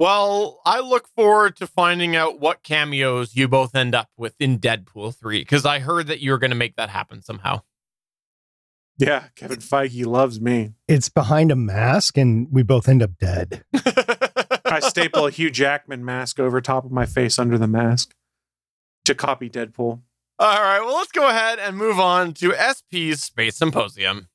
[0.00, 4.58] Well, I look forward to finding out what cameos you both end up with in
[4.58, 7.60] Deadpool 3 because I heard that you're going to make that happen somehow.
[8.96, 10.72] yeah, Kevin Feige loves me.
[10.88, 13.62] It's behind a mask and we both end up dead.
[14.64, 18.14] I staple a Hugh Jackman mask over top of my face under the mask
[19.04, 20.00] to copy Deadpool.
[20.38, 24.28] All right, well, let's go ahead and move on to SP's Space Symposium.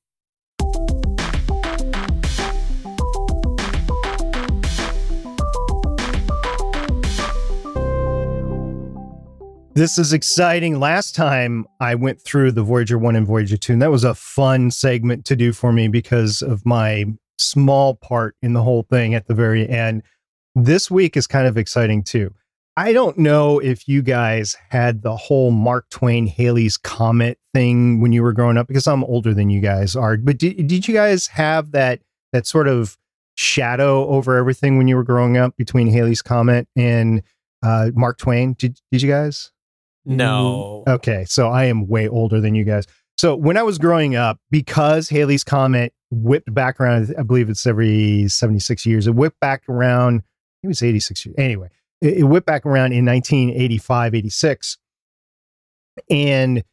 [9.76, 10.80] This is exciting.
[10.80, 14.15] Last time I went through the Voyager 1 and Voyager 2, and that was a
[14.15, 17.03] fun segment to do for me because of my
[17.38, 20.01] small part in the whole thing at the very end.
[20.55, 22.34] This week is kind of exciting too.
[22.78, 28.13] I don't know if you guys had the whole Mark Twain Halley's Comet thing when
[28.13, 30.15] you were growing up because I'm older than you guys are.
[30.15, 31.99] But did, did you guys have that
[32.32, 32.97] that sort of
[33.36, 37.21] shadow over everything when you were growing up between Halley's Comet and
[37.61, 38.53] uh, Mark Twain?
[38.53, 39.51] Did did you guys?
[40.06, 40.84] No.
[40.88, 42.86] Okay, so I am way older than you guys.
[43.18, 47.66] So when I was growing up, because Halley's Comet whipped back around, I believe it's
[47.66, 50.24] every 76 years, it whipped back around,
[50.62, 51.36] maybe it's 86 years.
[51.38, 51.70] Anyway,
[52.01, 54.78] it, it whipped back around in 1985, 86.
[56.10, 56.64] And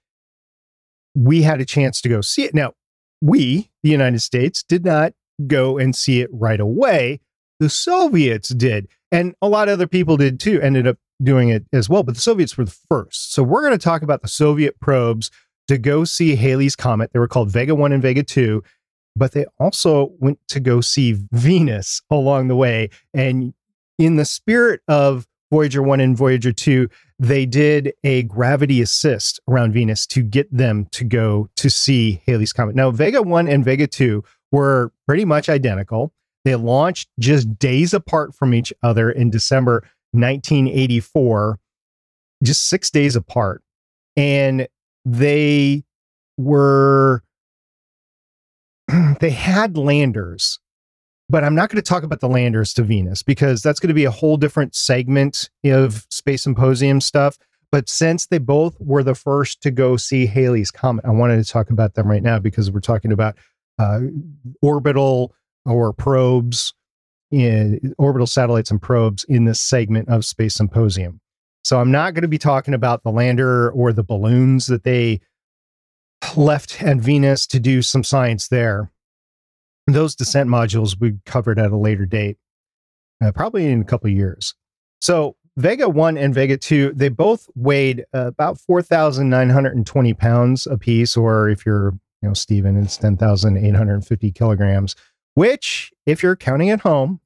[1.15, 2.55] we had a chance to go see it.
[2.55, 2.73] Now,
[3.21, 5.13] we, the United States, did not
[5.47, 7.21] go and see it right away.
[7.61, 8.89] The Soviets did.
[9.13, 12.03] And a lot of other people did too, ended up doing it as well.
[12.03, 13.33] But the Soviets were the first.
[13.33, 15.31] So we're going to talk about the Soviet probes
[15.69, 17.13] to go see Halley's Comet.
[17.13, 18.63] They were called Vega 1 and Vega 2,
[19.17, 22.91] but they also went to go see Venus along the way.
[23.15, 23.55] And
[23.99, 29.73] in the spirit of Voyager 1 and Voyager 2, they did a gravity assist around
[29.73, 32.75] Venus to get them to go to see Halley's Comet.
[32.75, 36.13] Now, Vega 1 and Vega 2 were pretty much identical.
[36.45, 41.59] They launched just days apart from each other in December 1984,
[42.43, 43.63] just six days apart.
[44.17, 44.69] And
[45.05, 45.85] they
[46.37, 47.23] were,
[49.21, 50.59] they had landers,
[51.29, 53.95] but I'm not going to talk about the landers to Venus because that's going to
[53.95, 57.39] be a whole different segment of Space Symposium stuff.
[57.71, 61.51] But since they both were the first to go see Halley's Comet, I wanted to
[61.51, 63.37] talk about them right now because we're talking about
[63.79, 64.01] uh,
[64.61, 65.35] orbital
[65.65, 66.75] or probes,
[67.33, 71.21] in, orbital satellites and probes in this segment of Space Symposium.
[71.65, 75.21] So I'm not going to be talking about the lander or the balloons that they
[76.37, 78.91] left at Venus to do some science there.
[79.87, 82.39] Those descent modules we covered at a later date,
[83.23, 84.55] uh, probably in a couple years.
[85.01, 91.49] So Vega 1 and Vega 2, they both weighed uh, about 4,920 pounds apiece, or
[91.49, 94.97] if you're, you know, Stephen, it's 10,850 kilograms,
[95.35, 97.21] which, if you're counting at home,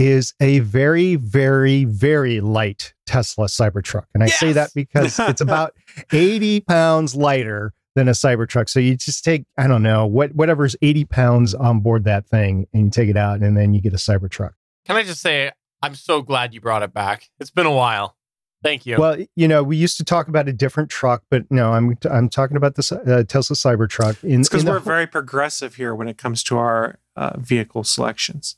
[0.00, 4.06] is a very, very, very light Tesla Cybertruck.
[4.14, 4.40] And I yes!
[4.40, 5.74] say that because it's about
[6.10, 8.70] 80 pounds lighter than a Cybertruck.
[8.70, 12.66] So you just take, I don't know, what whatever's 80 pounds on board that thing
[12.72, 14.54] and you take it out and then you get a Cybertruck.
[14.86, 17.28] Can I just say, I'm so glad you brought it back.
[17.38, 18.16] It's been a while.
[18.62, 18.96] Thank you.
[18.98, 22.28] Well, you know, we used to talk about a different truck, but no, I'm I'm
[22.28, 24.22] talking about the uh, Tesla Cybertruck.
[24.22, 28.56] In, it's because we're very progressive here when it comes to our uh, vehicle selections.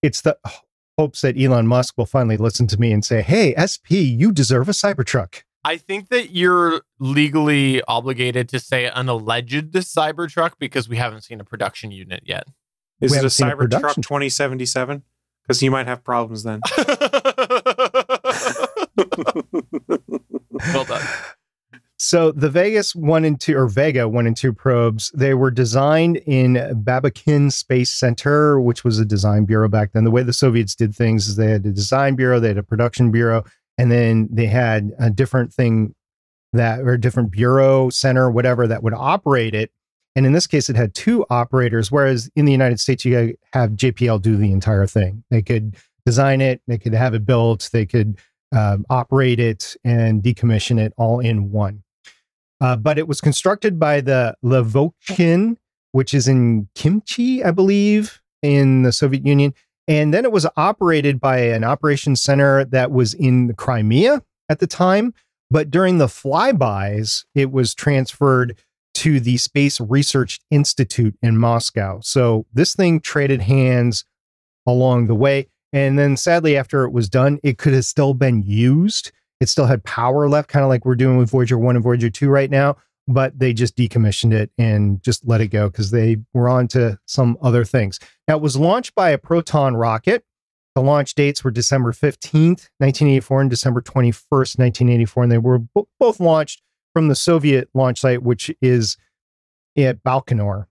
[0.00, 0.38] It's the
[0.98, 4.68] hopes that Elon Musk will finally listen to me and say, "Hey, SP, you deserve
[4.68, 10.96] a Cybertruck." I think that you're legally obligated to say an alleged Cybertruck because we
[10.96, 12.48] haven't seen a production unit yet.
[13.00, 15.02] Is we it a Cybertruck 2077?
[15.42, 16.60] Because you might have problems then.
[20.74, 21.02] well done.
[22.04, 26.16] So the Vegas one and two or Vega one and two probes, they were designed
[26.16, 30.02] in Babakin Space Center, which was a design bureau back then.
[30.02, 32.64] The way the Soviets did things is they had a design bureau, they had a
[32.64, 33.44] production bureau,
[33.78, 35.94] and then they had a different thing
[36.52, 39.70] that or different bureau center, whatever that would operate it.
[40.16, 43.70] And in this case, it had two operators, whereas in the United States, you have
[43.70, 45.22] JPL do the entire thing.
[45.30, 48.18] They could design it, they could have it built, they could
[48.50, 51.84] um, operate it and decommission it all in one.
[52.62, 55.56] Uh, but it was constructed by the Lavochkin,
[55.90, 59.52] which is in Khimki, I believe, in the Soviet Union.
[59.88, 64.60] And then it was operated by an operations center that was in the Crimea at
[64.60, 65.12] the time.
[65.50, 68.56] But during the flybys, it was transferred
[68.94, 71.98] to the Space Research Institute in Moscow.
[72.00, 74.04] So this thing traded hands
[74.68, 75.48] along the way.
[75.72, 79.10] And then sadly, after it was done, it could have still been used
[79.42, 82.08] it still had power left, kind of like we're doing with Voyager 1 and Voyager
[82.08, 82.76] 2 right now,
[83.08, 86.96] but they just decommissioned it and just let it go because they were on to
[87.06, 87.98] some other things.
[88.28, 90.24] Now, it was launched by a Proton rocket.
[90.76, 95.22] The launch dates were December 15th, 1984, and December 21st, 1984.
[95.24, 96.62] And they were b- both launched
[96.94, 98.96] from the Soviet launch site, which is
[99.76, 100.66] at Baikonur.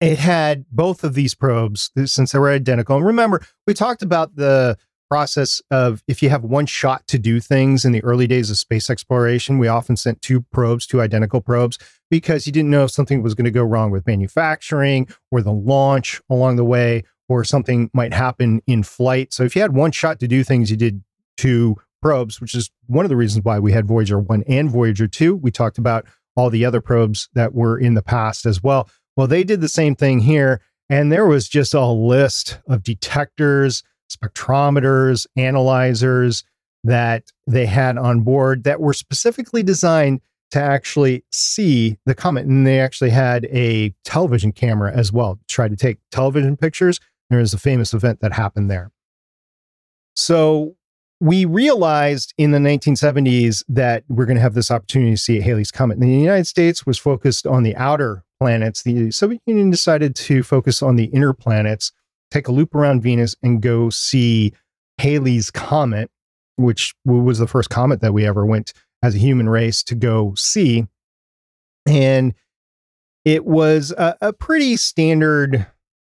[0.00, 2.96] It had both of these probes since they were identical.
[2.96, 4.78] And remember, we talked about the
[5.12, 8.56] process of if you have one shot to do things in the early days of
[8.56, 11.76] space exploration, we often sent two probes, two identical probes,
[12.10, 15.52] because you didn't know if something was going to go wrong with manufacturing or the
[15.52, 19.34] launch along the way, or something might happen in flight.
[19.34, 21.02] So if you had one shot to do things, you did
[21.36, 25.08] two probes, which is one of the reasons why we had Voyager 1 and Voyager
[25.08, 25.36] 2.
[25.36, 26.06] We talked about
[26.36, 28.88] all the other probes that were in the past as well.
[29.14, 30.62] Well, they did the same thing here.
[30.88, 33.82] And there was just a list of detectors,
[34.16, 36.44] spectrometers, analyzers
[36.84, 42.46] that they had on board that were specifically designed to actually see the comet.
[42.46, 47.00] And they actually had a television camera as well, try to take television pictures
[47.30, 48.90] There is a famous event that happened there.
[50.14, 50.76] So
[51.20, 55.70] we realized in the 1970s that we're going to have this opportunity to see Halley's
[55.70, 55.98] Comet.
[55.98, 58.82] And the United States was focused on the outer planets.
[58.82, 61.92] The Soviet Union decided to focus on the inner planets,
[62.32, 64.52] take a loop around Venus, and go see
[64.98, 66.10] Halley's Comet,
[66.56, 68.72] which was the first comet that we ever went
[69.02, 70.86] as a human race to go see.
[71.86, 72.34] And
[73.24, 75.66] it was a, a pretty standard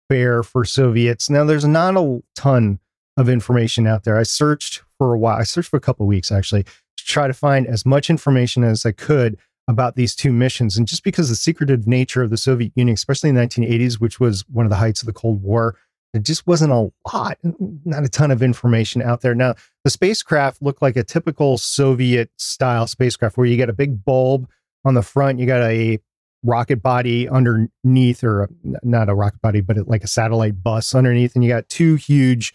[0.10, 1.30] fare for Soviets.
[1.30, 2.80] Now, there's not a ton
[3.18, 4.18] of information out there.
[4.18, 5.38] I searched for a while.
[5.38, 8.86] I searched for a couple weeks actually to try to find as much information as
[8.86, 9.38] I could
[9.68, 10.78] about these two missions.
[10.78, 14.20] And just because the secretive nature of the Soviet Union, especially in the 1980s, which
[14.20, 15.76] was one of the heights of the Cold War,
[16.16, 17.38] it just wasn't a lot,
[17.86, 19.36] not a ton of information out there.
[19.36, 24.04] Now, the spacecraft looked like a typical Soviet style spacecraft where you got a big
[24.04, 24.48] bulb
[24.86, 26.00] on the front, you got a
[26.44, 28.50] rocket body underneath, or
[28.84, 32.54] not a rocket body, but like a satellite bus underneath, and you got two huge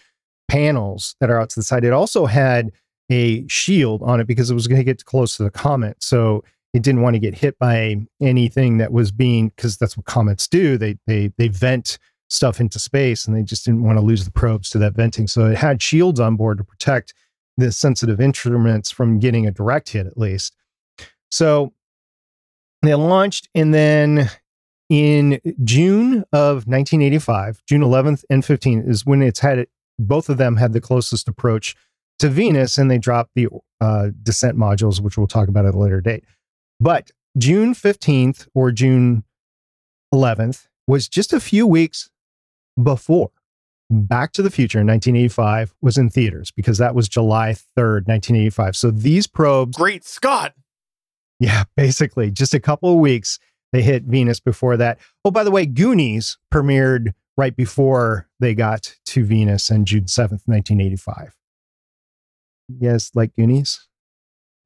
[0.49, 1.85] panels that are out to the side.
[1.85, 2.71] It also had
[3.11, 6.03] a shield on it because it was going to get close to the comet.
[6.03, 10.07] So it didn't want to get hit by anything that was being because that's what
[10.07, 10.79] comets do.
[10.79, 11.99] They they they vent
[12.31, 15.27] stuff into space and they just didn't want to lose the probes to that venting.
[15.27, 17.13] So it had shields on board to protect
[17.57, 20.55] the sensitive instruments from getting a direct hit at least.
[21.31, 21.73] So
[22.83, 24.31] they launched and then
[24.89, 29.67] in June of 1985, June 11th and 15th is when it's had
[29.99, 31.77] both of them had the closest approach
[32.21, 33.49] to Venus and they dropped the
[33.81, 36.25] uh, descent modules, which we'll talk about at a later date.
[36.81, 39.25] But June 15th or June
[40.15, 42.11] 11th was just a few weeks
[42.81, 43.31] before
[43.93, 48.77] Back to the Future in 1985 was in theaters because that was July 3rd, 1985.
[48.77, 49.77] So these probes.
[49.77, 50.55] Great Scott.
[51.41, 53.41] Yeah, basically, just a couple of weeks.
[53.73, 55.01] They hit Venus before that.
[55.25, 60.47] Oh, by the way, Goonies premiered right before they got to Venus on June 7th,
[60.47, 61.37] 1985.
[62.69, 63.89] Yes, like Goonies?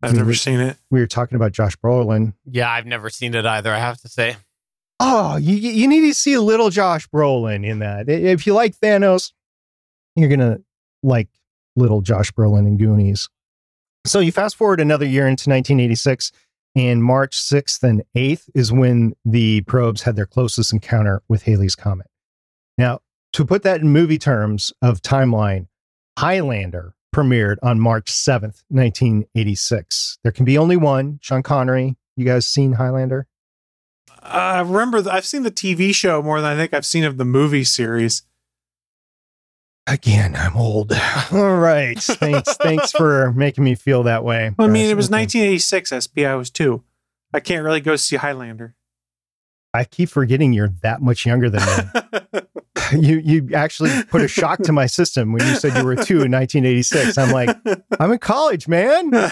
[0.03, 0.77] I've never we, seen it.
[0.91, 2.35] We were talking about Josh Brolin.
[2.45, 4.37] Yeah, I've never seen it either, I have to say.
[5.01, 8.09] Oh, you, you need to see little Josh Brolin in that.
[8.09, 9.33] If you like Thanos,
[10.15, 10.63] you're going to
[11.03, 11.29] like
[11.77, 13.29] little Josh Brolin in Goonies.
[14.07, 16.31] So you fast forward another year into 1986,
[16.77, 21.75] and March 6th and 8th is when the probes had their closest encounter with Halley's
[21.75, 22.07] Comet.
[22.77, 23.01] Now,
[23.33, 25.67] to put that in movie terms of timeline,
[26.19, 30.19] Highlander premiered on March 7th, 1986.
[30.23, 31.19] There can be only one.
[31.23, 31.97] Sean Connery.
[32.17, 33.27] You guys seen Highlander?
[34.25, 37.05] I uh, remember th- I've seen the TV show more than I think I've seen
[37.05, 38.22] of the movie series.
[39.87, 40.93] Again, I'm old.
[41.33, 41.99] All right.
[42.01, 42.57] Thanks.
[42.57, 44.55] thanks for making me feel that way.
[44.59, 46.20] I mean, it was 1986 SP.
[46.20, 46.83] I was two.
[47.35, 48.75] I can't really go see Highlander.
[49.75, 52.41] I keep forgetting you're that much younger than me.
[52.99, 56.22] you you actually put a shock to my system when you said you were two
[56.22, 57.18] in 1986.
[57.18, 57.57] I'm like,
[57.99, 59.11] I'm in college, man.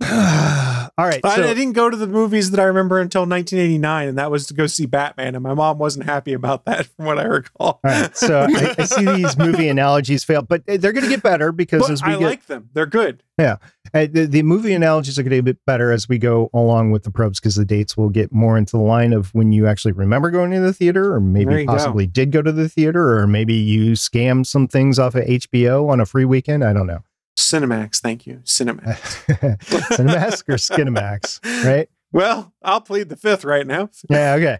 [1.00, 1.22] All right.
[1.24, 4.46] So, I, didn't go to the movies that I remember until 1989, and that was
[4.48, 5.34] to go see Batman.
[5.34, 7.80] And my mom wasn't happy about that, from what I recall.
[7.82, 8.14] All right.
[8.14, 11.80] So I, I see these movie analogies fail, but they're going to get better because
[11.80, 12.68] but as we I get, like them.
[12.74, 13.22] They're good.
[13.38, 13.56] Yeah.
[13.94, 16.50] Uh, the, the movie analogies are going to get a bit better as we go
[16.52, 19.52] along with the probes because the dates will get more into the line of when
[19.52, 22.12] you actually remember going to the theater, or maybe possibly go.
[22.12, 25.98] did go to the theater, or maybe you scammed some things off of HBO on
[25.98, 26.62] a free weekend.
[26.62, 27.02] I don't know.
[27.40, 28.42] Cinemax, thank you.
[28.44, 29.24] Cinemax.
[29.96, 31.88] Cinemax or Skinemax, right?
[32.12, 33.90] Well, I'll plead the fifth right now.
[34.08, 34.58] yeah, okay.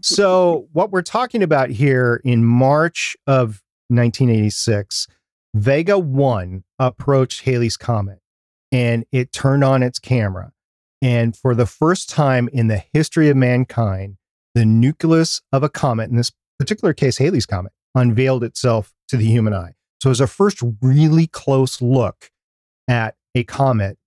[0.00, 5.08] So, what we're talking about here in March of 1986,
[5.54, 8.20] Vega 1 approached Halley's Comet
[8.70, 10.52] and it turned on its camera.
[11.02, 14.16] And for the first time in the history of mankind,
[14.54, 19.26] the nucleus of a comet, in this particular case, Halley's Comet, unveiled itself to the
[19.26, 19.74] human eye.
[20.02, 22.32] So it was our first really close look
[22.88, 23.98] at a comet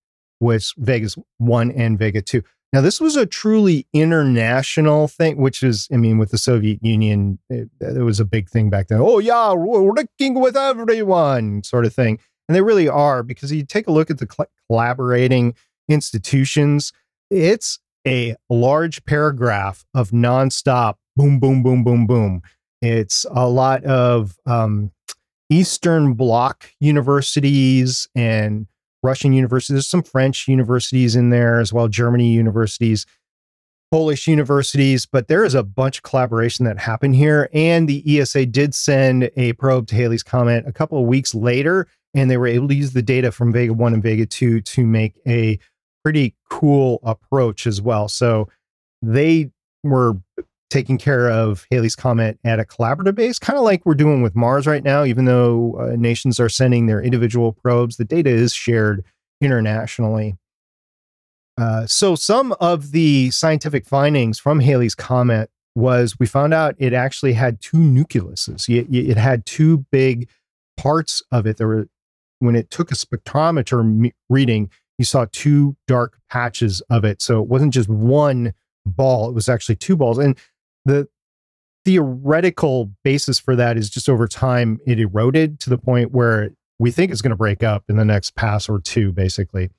[0.42, 2.44] was Vega's 1 and Vega 2.
[2.74, 7.40] Now, this was a truly international thing, which is, I mean, with the Soviet Union,
[7.50, 9.00] it, it was a big thing back then.
[9.00, 12.20] Oh, yeah, we're working with everyone, sort of thing.
[12.50, 15.56] And they really are, because you take a look at the cl- collaborating
[15.88, 16.92] institutions,
[17.32, 22.42] it's a large paragraph of nonstop boom, boom, boom, boom, boom.
[22.82, 24.92] It's a lot of um,
[25.50, 28.68] Eastern Bloc universities and
[29.04, 29.76] Russian universities.
[29.76, 33.06] There's some French universities in there as well, Germany universities,
[33.92, 37.50] Polish universities, but there is a bunch of collaboration that happened here.
[37.54, 41.88] And the ESA did send a probe to Halley's Comet a couple of weeks later,
[42.14, 44.86] and they were able to use the data from Vega 1 and Vega 2 to
[44.86, 45.60] make a
[46.04, 48.08] pretty cool approach as well.
[48.08, 48.50] So
[49.02, 49.52] they
[49.84, 50.18] were
[50.70, 54.36] taking care of Halley's Comet at a collaborative base, kind of like we're doing with
[54.36, 58.54] Mars right now, even though uh, nations are sending their individual probes, the data is
[58.54, 59.04] shared
[59.42, 60.36] internationally.
[61.58, 66.94] Uh, so, some of the scientific findings from Halley's Comet was we found out it
[66.94, 68.68] actually had two nucleuses.
[68.68, 70.30] It, it had two big
[70.78, 71.58] parts of it.
[71.58, 71.88] There were,
[72.40, 77.22] when it took a spectrometer reading, you saw two dark patches of it.
[77.22, 78.54] So it wasn't just one
[78.86, 80.18] ball, it was actually two balls.
[80.18, 80.38] And
[80.86, 81.08] the
[81.84, 86.92] theoretical basis for that is just over time it eroded to the point where we
[86.92, 89.70] think it's going to break up in the next pass or two, basically.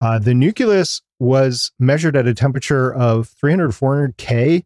[0.00, 4.64] Uh, the nucleus was measured at a temperature of 300 400 K,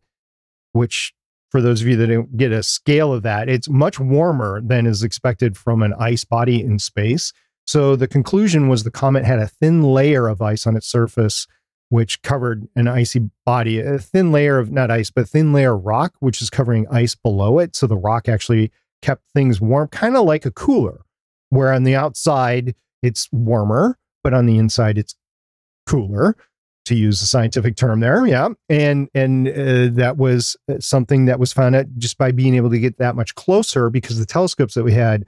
[0.73, 1.13] which,
[1.51, 4.87] for those of you that don't get a scale of that, it's much warmer than
[4.87, 7.33] is expected from an ice body in space.
[7.67, 11.47] So the conclusion was the comet had a thin layer of ice on its surface,
[11.91, 16.15] which covered an icy body, a thin layer of not ice, but thin layer rock,
[16.21, 17.77] which is covering ice below it.
[17.77, 18.73] So the rock actually
[19.03, 21.03] kept things warm, kind of like a cooler,
[21.51, 25.15] where on the outside it's warmer, but on the inside it's
[25.87, 26.37] cooler
[26.87, 31.39] to use the scientific term there yeah and and uh, that was uh, something that
[31.39, 34.75] was found out just by being able to get that much closer because the telescopes
[34.75, 35.25] that we had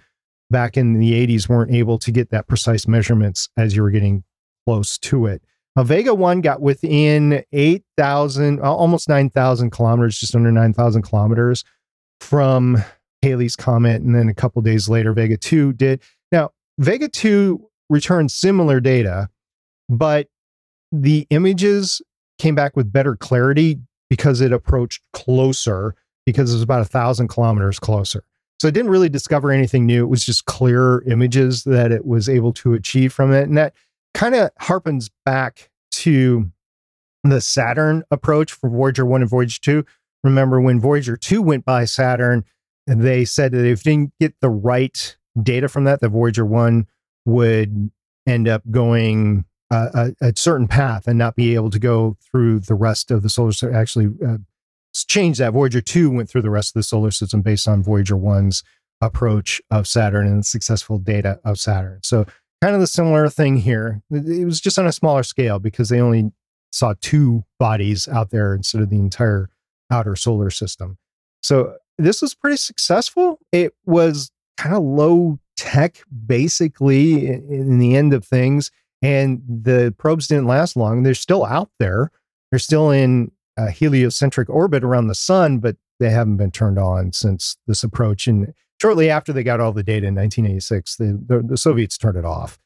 [0.51, 4.25] back in the 80s weren't able to get that precise measurements as you were getting
[4.67, 5.43] close to it
[5.79, 11.65] Vega 1 got within 8,000, uh, almost 9,000 kilometers, just under 9,000 kilometers
[12.21, 12.77] from
[13.23, 14.03] Halley's Comet.
[14.03, 16.03] And then a couple days later, Vega 2 did.
[16.31, 19.29] Now, Vega 2 returned similar data,
[19.89, 20.29] but
[20.91, 22.03] the images
[22.39, 23.79] came back with better clarity
[24.11, 25.95] because it approached closer
[26.27, 28.25] because it was about a thousand kilometers closer.
[28.61, 30.05] So it didn't really discover anything new.
[30.05, 33.45] It was just clearer images that it was able to achieve from it.
[33.45, 33.75] And that
[34.15, 36.51] kind of harpens back to
[37.25, 39.85] the Saturn approach for Voyager 1 and Voyager 2.
[40.25, 42.45] Remember when Voyager 2 went by Saturn,
[42.87, 46.87] they said that if they didn't get the right data from that, the Voyager 1
[47.25, 47.91] would
[48.27, 52.75] end up going a, a, certain path and not be able to go through the
[52.75, 53.75] rest of the solar system.
[53.75, 54.39] Actually, uh,
[54.95, 55.53] change that.
[55.53, 58.63] Voyager 2 went through the rest of the solar system based on Voyager 1's
[59.01, 62.01] approach of Saturn and successful data of Saturn.
[62.03, 62.27] So,
[62.63, 64.03] kind of the similar thing here.
[64.11, 66.31] It was just on a smaller scale because they only
[66.71, 69.51] saw two bodies out there instead of the entire
[69.91, 70.97] outer solar system.
[71.43, 73.39] So, this was pretty successful.
[73.53, 78.71] It was kind of low tech, basically, in, in the end of things
[79.03, 81.03] and the probes didn't last long.
[81.03, 82.11] They're still out there.
[82.51, 87.13] They're still in a heliocentric orbit around the sun, but they haven't been turned on
[87.13, 88.27] since this approach.
[88.29, 92.17] And shortly after they got all the data in 1986, the, the, the Soviets turned
[92.17, 92.59] it off.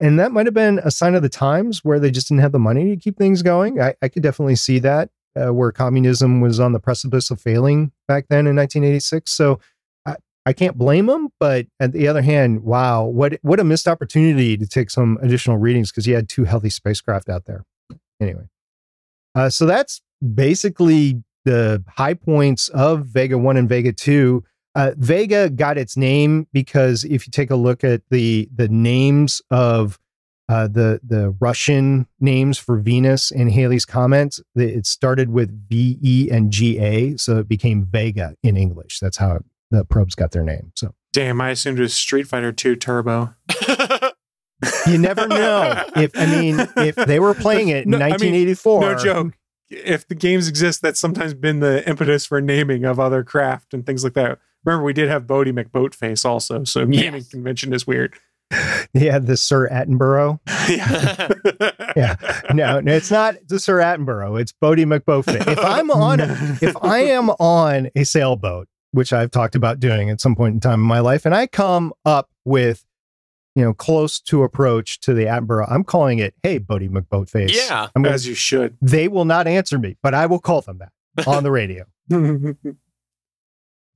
[0.00, 2.50] And that might have been a sign of the times where they just didn't have
[2.50, 3.80] the money to keep things going.
[3.80, 5.10] I, I could definitely see that,
[5.40, 9.30] uh, where communism was on the precipice of failing back then in 1986.
[9.30, 9.60] So
[10.04, 13.86] I I can't blame them, but at the other hand, wow, what what a missed
[13.86, 17.64] opportunity to take some additional readings because you had two healthy spacecraft out there.
[18.20, 18.48] Anyway,
[19.36, 20.00] uh, so that's
[20.34, 24.42] basically the high points of Vega One and Vega Two.
[24.74, 29.42] Uh, Vega got its name because if you take a look at the the names
[29.50, 29.98] of
[30.48, 36.28] uh, the the Russian names for Venus and Halley's Comet, it started with V E
[36.30, 39.00] and G A, so it became Vega in English.
[39.00, 40.72] That's how it the probes got their name.
[40.76, 43.34] So damn, I assumed it was Street Fighter Two Turbo.
[44.86, 45.84] you never know.
[45.96, 49.32] If I mean, if they were playing it in no, 1984, I mean, no joke.
[49.70, 53.86] If the games exist, that's sometimes been the impetus for naming of other craft and
[53.86, 54.40] things like that.
[54.64, 57.28] Remember, we did have Boaty McBoatface also, so naming yes.
[57.28, 58.14] convention is weird.
[58.92, 60.40] Yeah, the Sir Attenborough.
[60.68, 61.28] yeah.
[61.96, 62.16] yeah.
[62.52, 64.40] No, no, it's not the Sir Attenborough.
[64.40, 65.46] It's Boaty McBoatface.
[65.46, 70.20] If I'm on, if I am on a sailboat which I've talked about doing at
[70.20, 72.84] some point in time in my life, and I come up with,
[73.54, 75.70] you know, close to approach to the Attenborough.
[75.70, 78.76] I'm calling it, "Hey, Boaty McBoatface." Yeah, I'm as you should.
[78.80, 81.84] They will not answer me, but I will call them that on the radio.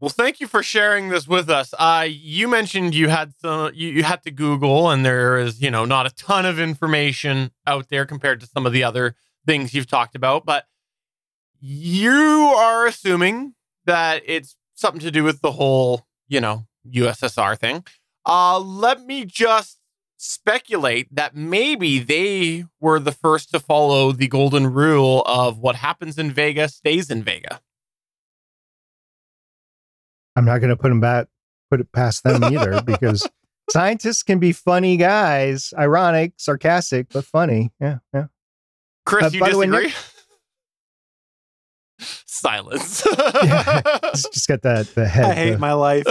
[0.04, 1.72] well, thank you for sharing this with us.
[1.78, 5.70] Uh, you mentioned you had some, you, you had to Google, and there is, you
[5.70, 9.72] know, not a ton of information out there compared to some of the other things
[9.72, 10.66] you've talked about, but
[11.58, 12.12] you
[12.54, 13.54] are assuming
[13.86, 17.82] that it's something to do with the whole, you know, USSR thing.
[18.26, 19.78] Uh, let me just
[20.18, 26.18] speculate that maybe they were the first to follow the golden rule of what happens
[26.18, 27.62] in Vega stays in Vega.
[30.36, 31.28] I'm not going to put them back,
[31.70, 33.28] put it past them either, because
[33.70, 37.72] scientists can be funny guys, ironic, sarcastic, but funny.
[37.80, 38.26] Yeah, yeah.
[39.06, 39.86] Chris, uh, you disagree?
[39.86, 39.92] Way,
[42.26, 43.06] Silence.
[43.42, 43.80] Yeah.
[44.14, 45.24] Just got that the head.
[45.24, 46.04] I hate the- my life.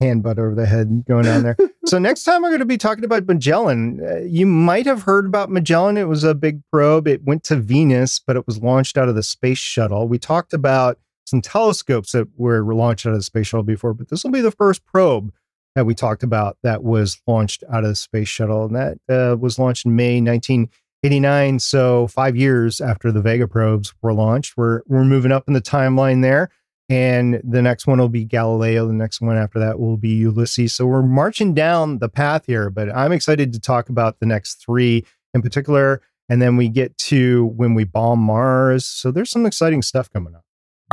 [0.00, 1.56] hand butt over the head going on there.
[1.86, 4.00] so next time we're going to be talking about Magellan.
[4.04, 5.96] Uh, you might have heard about Magellan.
[5.96, 7.06] It was a big probe.
[7.06, 10.08] It went to Venus, but it was launched out of the space shuttle.
[10.08, 14.08] We talked about some telescopes that were launched out of the space shuttle before, but
[14.08, 15.32] this will be the first probe
[15.74, 19.36] that we talked about that was launched out of the space shuttle, and that uh,
[19.36, 21.58] was launched in May 1989.
[21.58, 25.62] So five years after the Vega probes were launched, we're we're moving up in the
[25.62, 26.50] timeline there
[26.88, 28.86] and the next one will be Galileo.
[28.86, 30.74] The next one after that will be Ulysses.
[30.74, 34.56] So we're marching down the path here, but I'm excited to talk about the next
[34.56, 36.02] three in particular.
[36.28, 38.84] And then we get to when we bomb Mars.
[38.84, 40.43] So there's some exciting stuff coming up.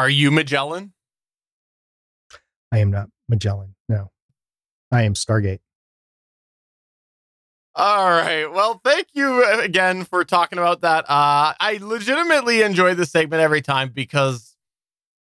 [0.01, 0.93] Are you Magellan?
[2.71, 3.75] I am not Magellan.
[3.87, 4.09] No,
[4.91, 5.59] I am Stargate.
[7.75, 8.47] All right.
[8.47, 11.05] Well, thank you again for talking about that.
[11.07, 14.55] Uh, I legitimately enjoy this segment every time because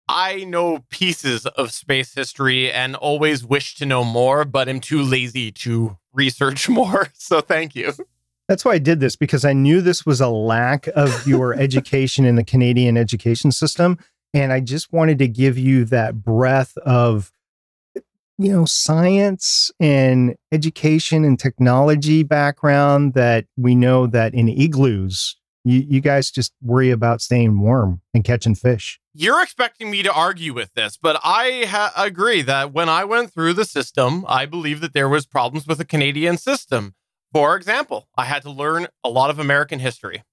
[0.07, 5.01] I know pieces of space history and always wish to know more, but am too
[5.01, 7.09] lazy to research more.
[7.15, 7.93] So thank you.
[8.47, 12.23] That's why I did this because I knew this was a lack of your education
[12.23, 13.97] in the Canadian education system.
[14.33, 17.31] And I just wanted to give you that breadth of,
[18.37, 25.85] you know, science and education and technology background that we know that in igloos, you,
[25.87, 28.99] you guys just worry about staying warm and catching fish.
[29.13, 33.33] You're expecting me to argue with this, but I ha- agree that when I went
[33.33, 36.93] through the system, I believe that there was problems with the Canadian system.
[37.33, 40.23] For example, I had to learn a lot of American history.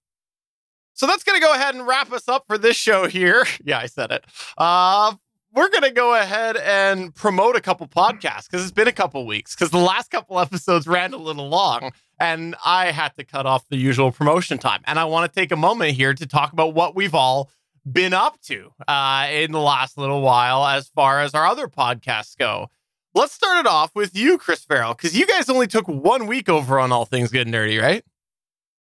[0.97, 3.44] So that's going to go ahead and wrap us up for this show here.
[3.64, 4.24] Yeah, I said it.
[4.57, 5.14] Uh,
[5.53, 9.26] we're going to go ahead and promote a couple podcasts because it's been a couple
[9.26, 11.90] weeks because the last couple episodes ran a little long
[12.20, 14.82] and I had to cut off the usual promotion time.
[14.86, 17.51] And I want to take a moment here to talk about what we've all
[17.90, 22.36] been up to uh, in the last little while as far as our other podcasts
[22.36, 22.68] go.
[23.14, 26.49] Let's start it off with you, Chris Ferrell, because you guys only took one week
[26.49, 28.05] over on All Things Good and Nerdy, right?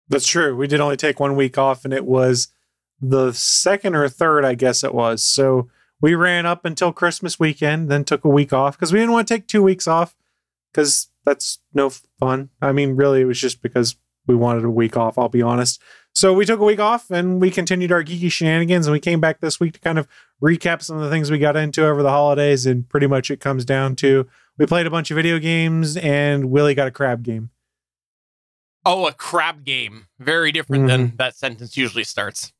[0.09, 0.57] That's true.
[0.57, 2.49] We did only take one week off, and it was
[3.01, 5.25] the second or third, I guess it was.
[5.25, 5.69] So
[6.01, 9.27] we ran up until Christmas weekend, then took a week off because we didn't want
[9.27, 10.15] to take two weeks off
[10.73, 11.91] because that's no
[12.21, 12.51] fun.
[12.61, 13.97] I mean, really, it was just because
[14.27, 15.81] we wanted a week off, I'll be honest.
[16.13, 19.21] So we took a week off and we continued our geeky shenanigans, and we came
[19.21, 20.07] back this week to kind of
[20.43, 22.67] recap some of the things we got into over the holidays.
[22.67, 24.27] And pretty much it comes down to
[24.57, 27.51] we played a bunch of video games, and Willie got a crab game.
[28.85, 30.07] Oh, a crab game.
[30.19, 32.53] Very different than that sentence usually starts.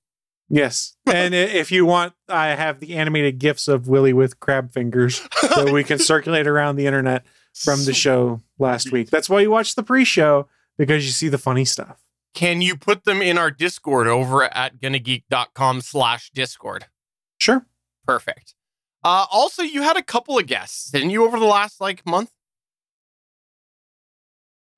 [0.49, 0.97] Yes.
[1.07, 5.71] And if you want, I have the animated gifs of Willy with crab fingers that
[5.73, 9.11] we can circulate around the internet from the show last week.
[9.11, 12.05] That's why you watch the pre show because you see the funny stuff.
[12.35, 16.87] Can you put them in our Discord over at gonnageek.com slash Discord?
[17.39, 17.67] Sure.
[18.07, 18.55] Perfect.
[19.05, 22.31] Uh, also, you had a couple of guests, didn't you, over the last like month?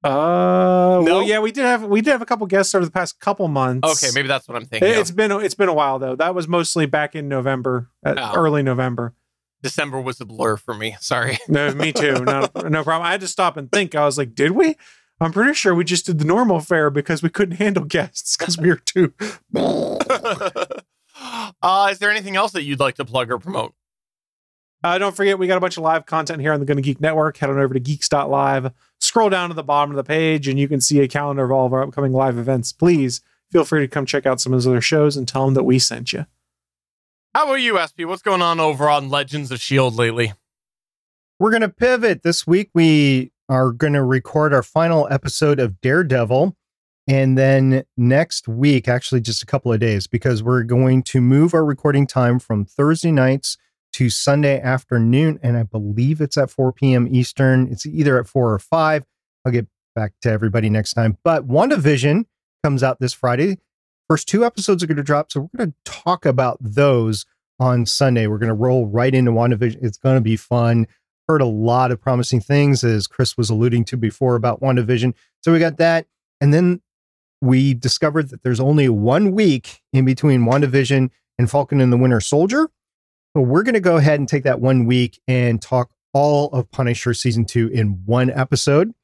[0.04, 1.02] Uh, No?
[1.04, 3.48] well, yeah, we did have we did have a couple guests over the past couple
[3.48, 3.88] months.
[4.04, 4.88] Okay, maybe that's what I'm thinking.
[4.88, 6.14] It- it's been it's been a while though.
[6.16, 8.32] That was mostly back in November, uh, Oh.
[8.36, 9.14] early November.
[9.62, 10.96] December was a blur for me.
[11.00, 11.38] Sorry.
[11.48, 12.24] No, me too.
[12.24, 13.02] No, no problem.
[13.06, 13.94] I had to stop and think.
[13.94, 14.76] I was like, did we?
[15.18, 18.58] I'm pretty sure we just did the normal fare because we couldn't handle guests because
[18.58, 19.14] we were too.
[21.62, 23.72] uh, is there anything else that you'd like to plug or promote?
[24.84, 27.00] Uh, don't forget, we got a bunch of live content here on the Gonna Geek
[27.00, 27.36] Network.
[27.38, 30.68] Head on over to geeks.live, scroll down to the bottom of the page, and you
[30.68, 32.72] can see a calendar of all of our upcoming live events.
[32.72, 33.20] Please
[33.50, 35.64] feel free to come check out some of those other shows and tell them that
[35.64, 36.26] we sent you.
[37.34, 38.06] How about you, SP?
[38.06, 39.96] What's going on over on Legends of S.H.I.E.L.D.
[39.96, 40.32] Lately?
[41.38, 42.22] We're going to pivot.
[42.22, 46.56] This week, we are going to record our final episode of Daredevil.
[47.06, 51.52] And then next week, actually, just a couple of days, because we're going to move
[51.52, 53.58] our recording time from Thursday nights
[53.96, 55.38] to Sunday afternoon.
[55.42, 57.08] And I believe it's at 4 p.m.
[57.10, 57.68] Eastern.
[57.70, 59.04] It's either at 4 or 5.
[59.44, 61.18] I'll get back to everybody next time.
[61.24, 62.24] But WandaVision
[62.64, 63.58] comes out this Friday.
[64.08, 65.32] First two episodes are going to drop.
[65.32, 67.26] So we're going to talk about those
[67.58, 68.26] on Sunday.
[68.26, 69.78] We're going to roll right into WandaVision.
[69.82, 70.86] It's going to be fun
[71.28, 75.14] heard a lot of promising things, as Chris was alluding to before about WandaVision.
[75.42, 76.06] So we got that.
[76.40, 76.82] And then
[77.40, 82.20] we discovered that there's only one week in between WandaVision and Falcon and the Winter
[82.20, 82.68] Soldier.
[83.36, 86.70] So we're going to go ahead and take that one week and talk all of
[86.70, 88.94] Punisher season two in one episode.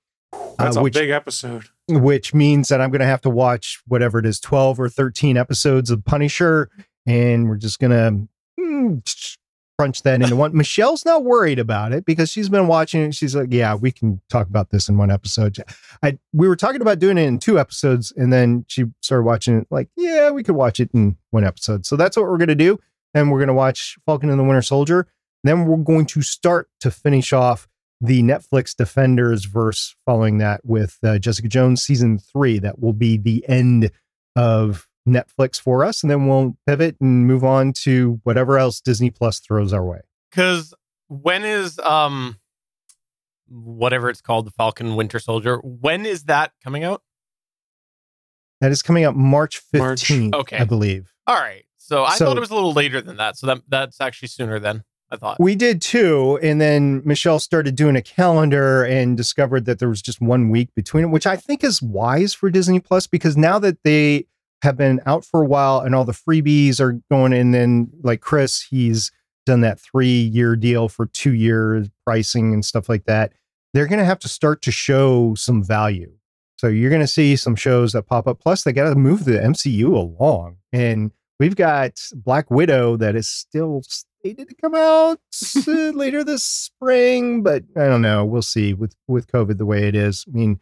[0.58, 1.64] That's uh, a which big episode.
[1.86, 5.36] which means that I'm going to have to watch whatever it is, 12 or 13
[5.36, 6.70] episodes of Punisher.
[7.04, 8.28] And we're just going to
[8.58, 9.36] mm,
[9.78, 10.54] crunch that into one.
[10.56, 13.14] Michelle's not worried about it because she's been watching it.
[13.14, 15.58] She's like, yeah, we can talk about this in one episode.
[16.02, 18.14] I, we were talking about doing it in two episodes.
[18.16, 21.84] And then she started watching it like, yeah, we could watch it in one episode.
[21.84, 22.78] So that's what we're going to do.
[23.14, 25.06] And we're going to watch Falcon and the Winter Soldier.
[25.44, 27.68] Then we're going to start to finish off
[28.00, 32.58] the Netflix Defenders verse following that with uh, Jessica Jones season three.
[32.58, 33.90] That will be the end
[34.36, 36.02] of Netflix for us.
[36.02, 40.00] And then we'll pivot and move on to whatever else Disney Plus throws our way.
[40.30, 40.72] Because
[41.08, 42.38] when is um
[43.48, 47.02] whatever it's called, the Falcon Winter Soldier, when is that coming out?
[48.60, 50.04] That is coming out March March.
[50.04, 50.56] 15th, Okay.
[50.56, 51.12] I believe.
[51.26, 51.64] All right.
[51.82, 53.36] So I So- thought it was a little later than that.
[53.36, 55.38] So that that's actually sooner than I thought.
[55.40, 56.38] We did too.
[56.42, 60.68] And then Michelle started doing a calendar and discovered that there was just one week
[60.74, 64.26] between it, which I think is wise for Disney Plus because now that they
[64.62, 68.20] have been out for a while and all the freebies are going in, then like
[68.20, 69.10] Chris, he's
[69.44, 73.32] done that three year deal for two years pricing and stuff like that.
[73.74, 76.12] They're going to have to start to show some value.
[76.58, 78.38] So you're going to see some shows that pop up.
[78.38, 80.58] Plus, they got to move the MCU along.
[80.72, 83.82] And we've got Black Widow that is still
[84.22, 85.20] slated to come out
[85.66, 88.24] uh, later this spring, but I don't know.
[88.24, 90.24] We'll see with with COVID the way it is.
[90.28, 90.60] I mean,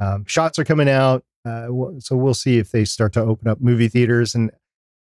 [0.00, 3.60] um, shots are coming out, uh, so we'll see if they start to open up
[3.60, 4.34] movie theaters.
[4.34, 4.50] And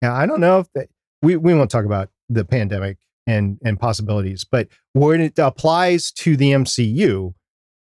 [0.01, 0.87] yeah, I don't know if they,
[1.21, 2.97] we we won't talk about the pandemic
[3.27, 7.33] and and possibilities, but when it applies to the MCU,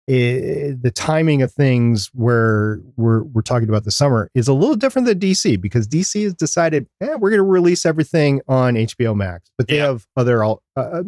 [0.09, 4.77] eh, the timing of things where we're we're talking about the summer is a little
[4.77, 9.15] different than DC because DC has decided, eh, we're going to release everything on HBO
[9.17, 9.87] Max, but they Yeah.
[9.87, 10.55] have other uh,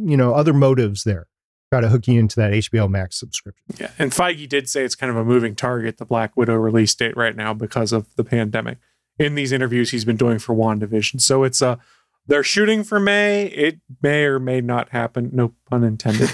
[0.03, 1.27] you know other motives there,
[1.73, 3.65] try to hook you into that HBO Max subscription.
[3.79, 3.91] Yeah.
[3.99, 7.17] And Feige did say it's kind of a moving target, the Black Widow release date
[7.17, 8.79] right now because of the pandemic.
[9.19, 11.21] In these interviews he's been doing for WandaVision.
[11.23, 11.79] So it's a
[12.27, 13.47] they're shooting for May.
[13.47, 15.31] It may or may not happen.
[15.33, 16.31] No pun intended.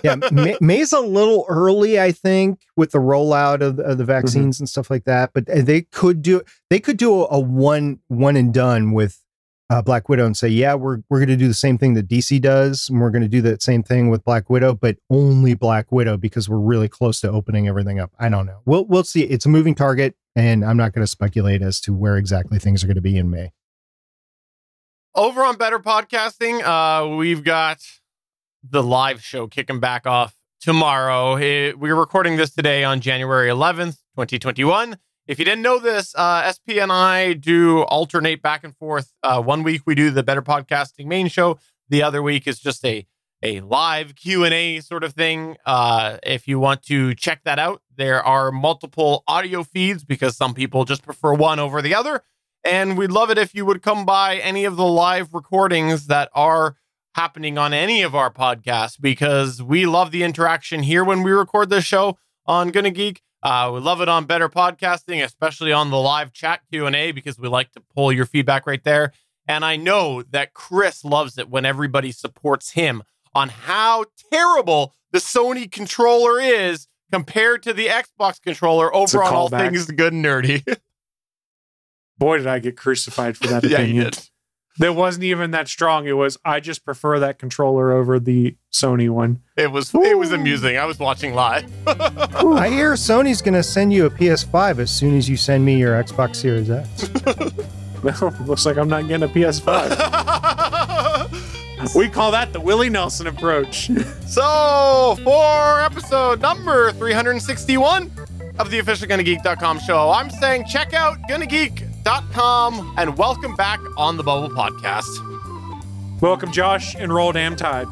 [0.04, 4.58] yeah, May, May's a little early, I think, with the rollout of, of the vaccines
[4.58, 5.30] and stuff like that.
[5.32, 9.22] But uh, they could do they could do a, a one one and done with
[9.70, 12.08] uh, Black Widow and say, yeah, we're we're going to do the same thing that
[12.08, 15.54] DC does, and we're going to do that same thing with Black Widow, but only
[15.54, 18.10] Black Widow because we're really close to opening everything up.
[18.18, 18.60] I don't know.
[18.64, 19.22] We'll we'll see.
[19.22, 22.82] It's a moving target, and I'm not going to speculate as to where exactly things
[22.82, 23.52] are going to be in May.
[25.18, 27.78] Over on Better Podcasting, uh, we've got
[28.62, 31.36] the live show kicking back off tomorrow.
[31.36, 34.96] It- we're recording this today on January 11th, 2021.
[35.26, 39.12] If you didn't know this, uh, SP and I do alternate back and forth.
[39.24, 41.58] Uh, one week we do the Better Podcasting main show.
[41.88, 43.04] The other week is just a
[43.42, 45.56] a live Q&A sort of thing.
[45.66, 50.54] Uh, if you want to check that out, there are multiple audio feeds because some
[50.54, 52.22] people just prefer one over the other.
[52.68, 56.28] And we'd love it if you would come by any of the live recordings that
[56.34, 56.76] are
[57.14, 61.70] happening on any of our podcasts because we love the interaction here when we record
[61.70, 63.22] this show on Gonna Geek.
[63.42, 67.48] Uh, we love it on Better Podcasting, especially on the live chat Q&A because we
[67.48, 69.14] like to pull your feedback right there.
[69.46, 73.02] And I know that Chris loves it when everybody supports him
[73.34, 79.48] on how terrible the Sony controller is compared to the Xbox controller over on All.
[79.48, 80.76] Things Good and Nerdy.
[82.18, 84.10] Boy, did I get crucified for that yeah, you opinion.
[84.10, 84.28] did.
[84.80, 86.06] That wasn't even that strong.
[86.06, 89.40] It was I just prefer that controller over the Sony one.
[89.56, 90.76] It was it was amusing.
[90.76, 91.64] I was watching live.
[91.88, 95.78] I hear Sony's going to send you a PS5 as soon as you send me
[95.78, 97.10] your Xbox Series X.
[98.00, 99.88] Well, looks like I'm not getting a PS5.
[101.96, 103.90] we call that the Willie Nelson approach.
[104.24, 108.08] so for episode number 361
[108.60, 111.18] of the official GonnaGeek.com show, I'm saying check out
[112.04, 115.06] GonnaGeek.com and welcome back on the Bubble Podcast.
[116.20, 117.86] Welcome, Josh, and roll damn tide.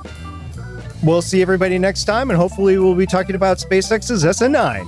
[1.02, 4.86] We'll see everybody next time, and hopefully, we'll be talking about SpaceX's SN9.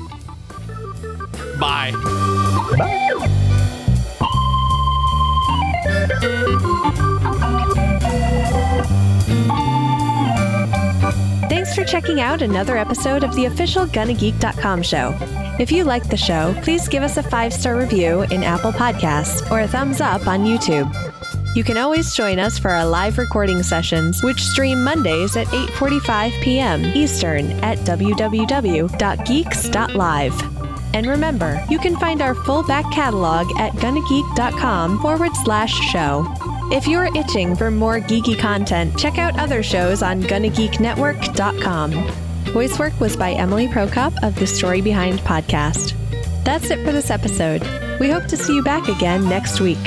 [1.60, 1.92] Bye.
[8.00, 9.07] Thanks
[11.78, 15.16] for checking out another episode of the official GonnaGeek.com show.
[15.60, 19.48] If you like the show, please give us a five star review in Apple Podcasts
[19.48, 20.92] or a thumbs up on YouTube.
[21.54, 26.42] You can always join us for our live recording sessions, which stream Mondays at 8:45
[26.42, 26.84] p.m.
[26.84, 28.94] Eastern at www.geeks.live.
[30.94, 36.57] And remember, you can find our full back catalog at gonnageek.com forward slash show.
[36.70, 41.92] If you're itching for more geeky content, check out other shows on GonnaGeekNetwork.com.
[42.52, 45.94] Voice work was by Emily Prokop of the Story Behind podcast.
[46.44, 47.62] That's it for this episode.
[48.00, 49.78] We hope to see you back again next week.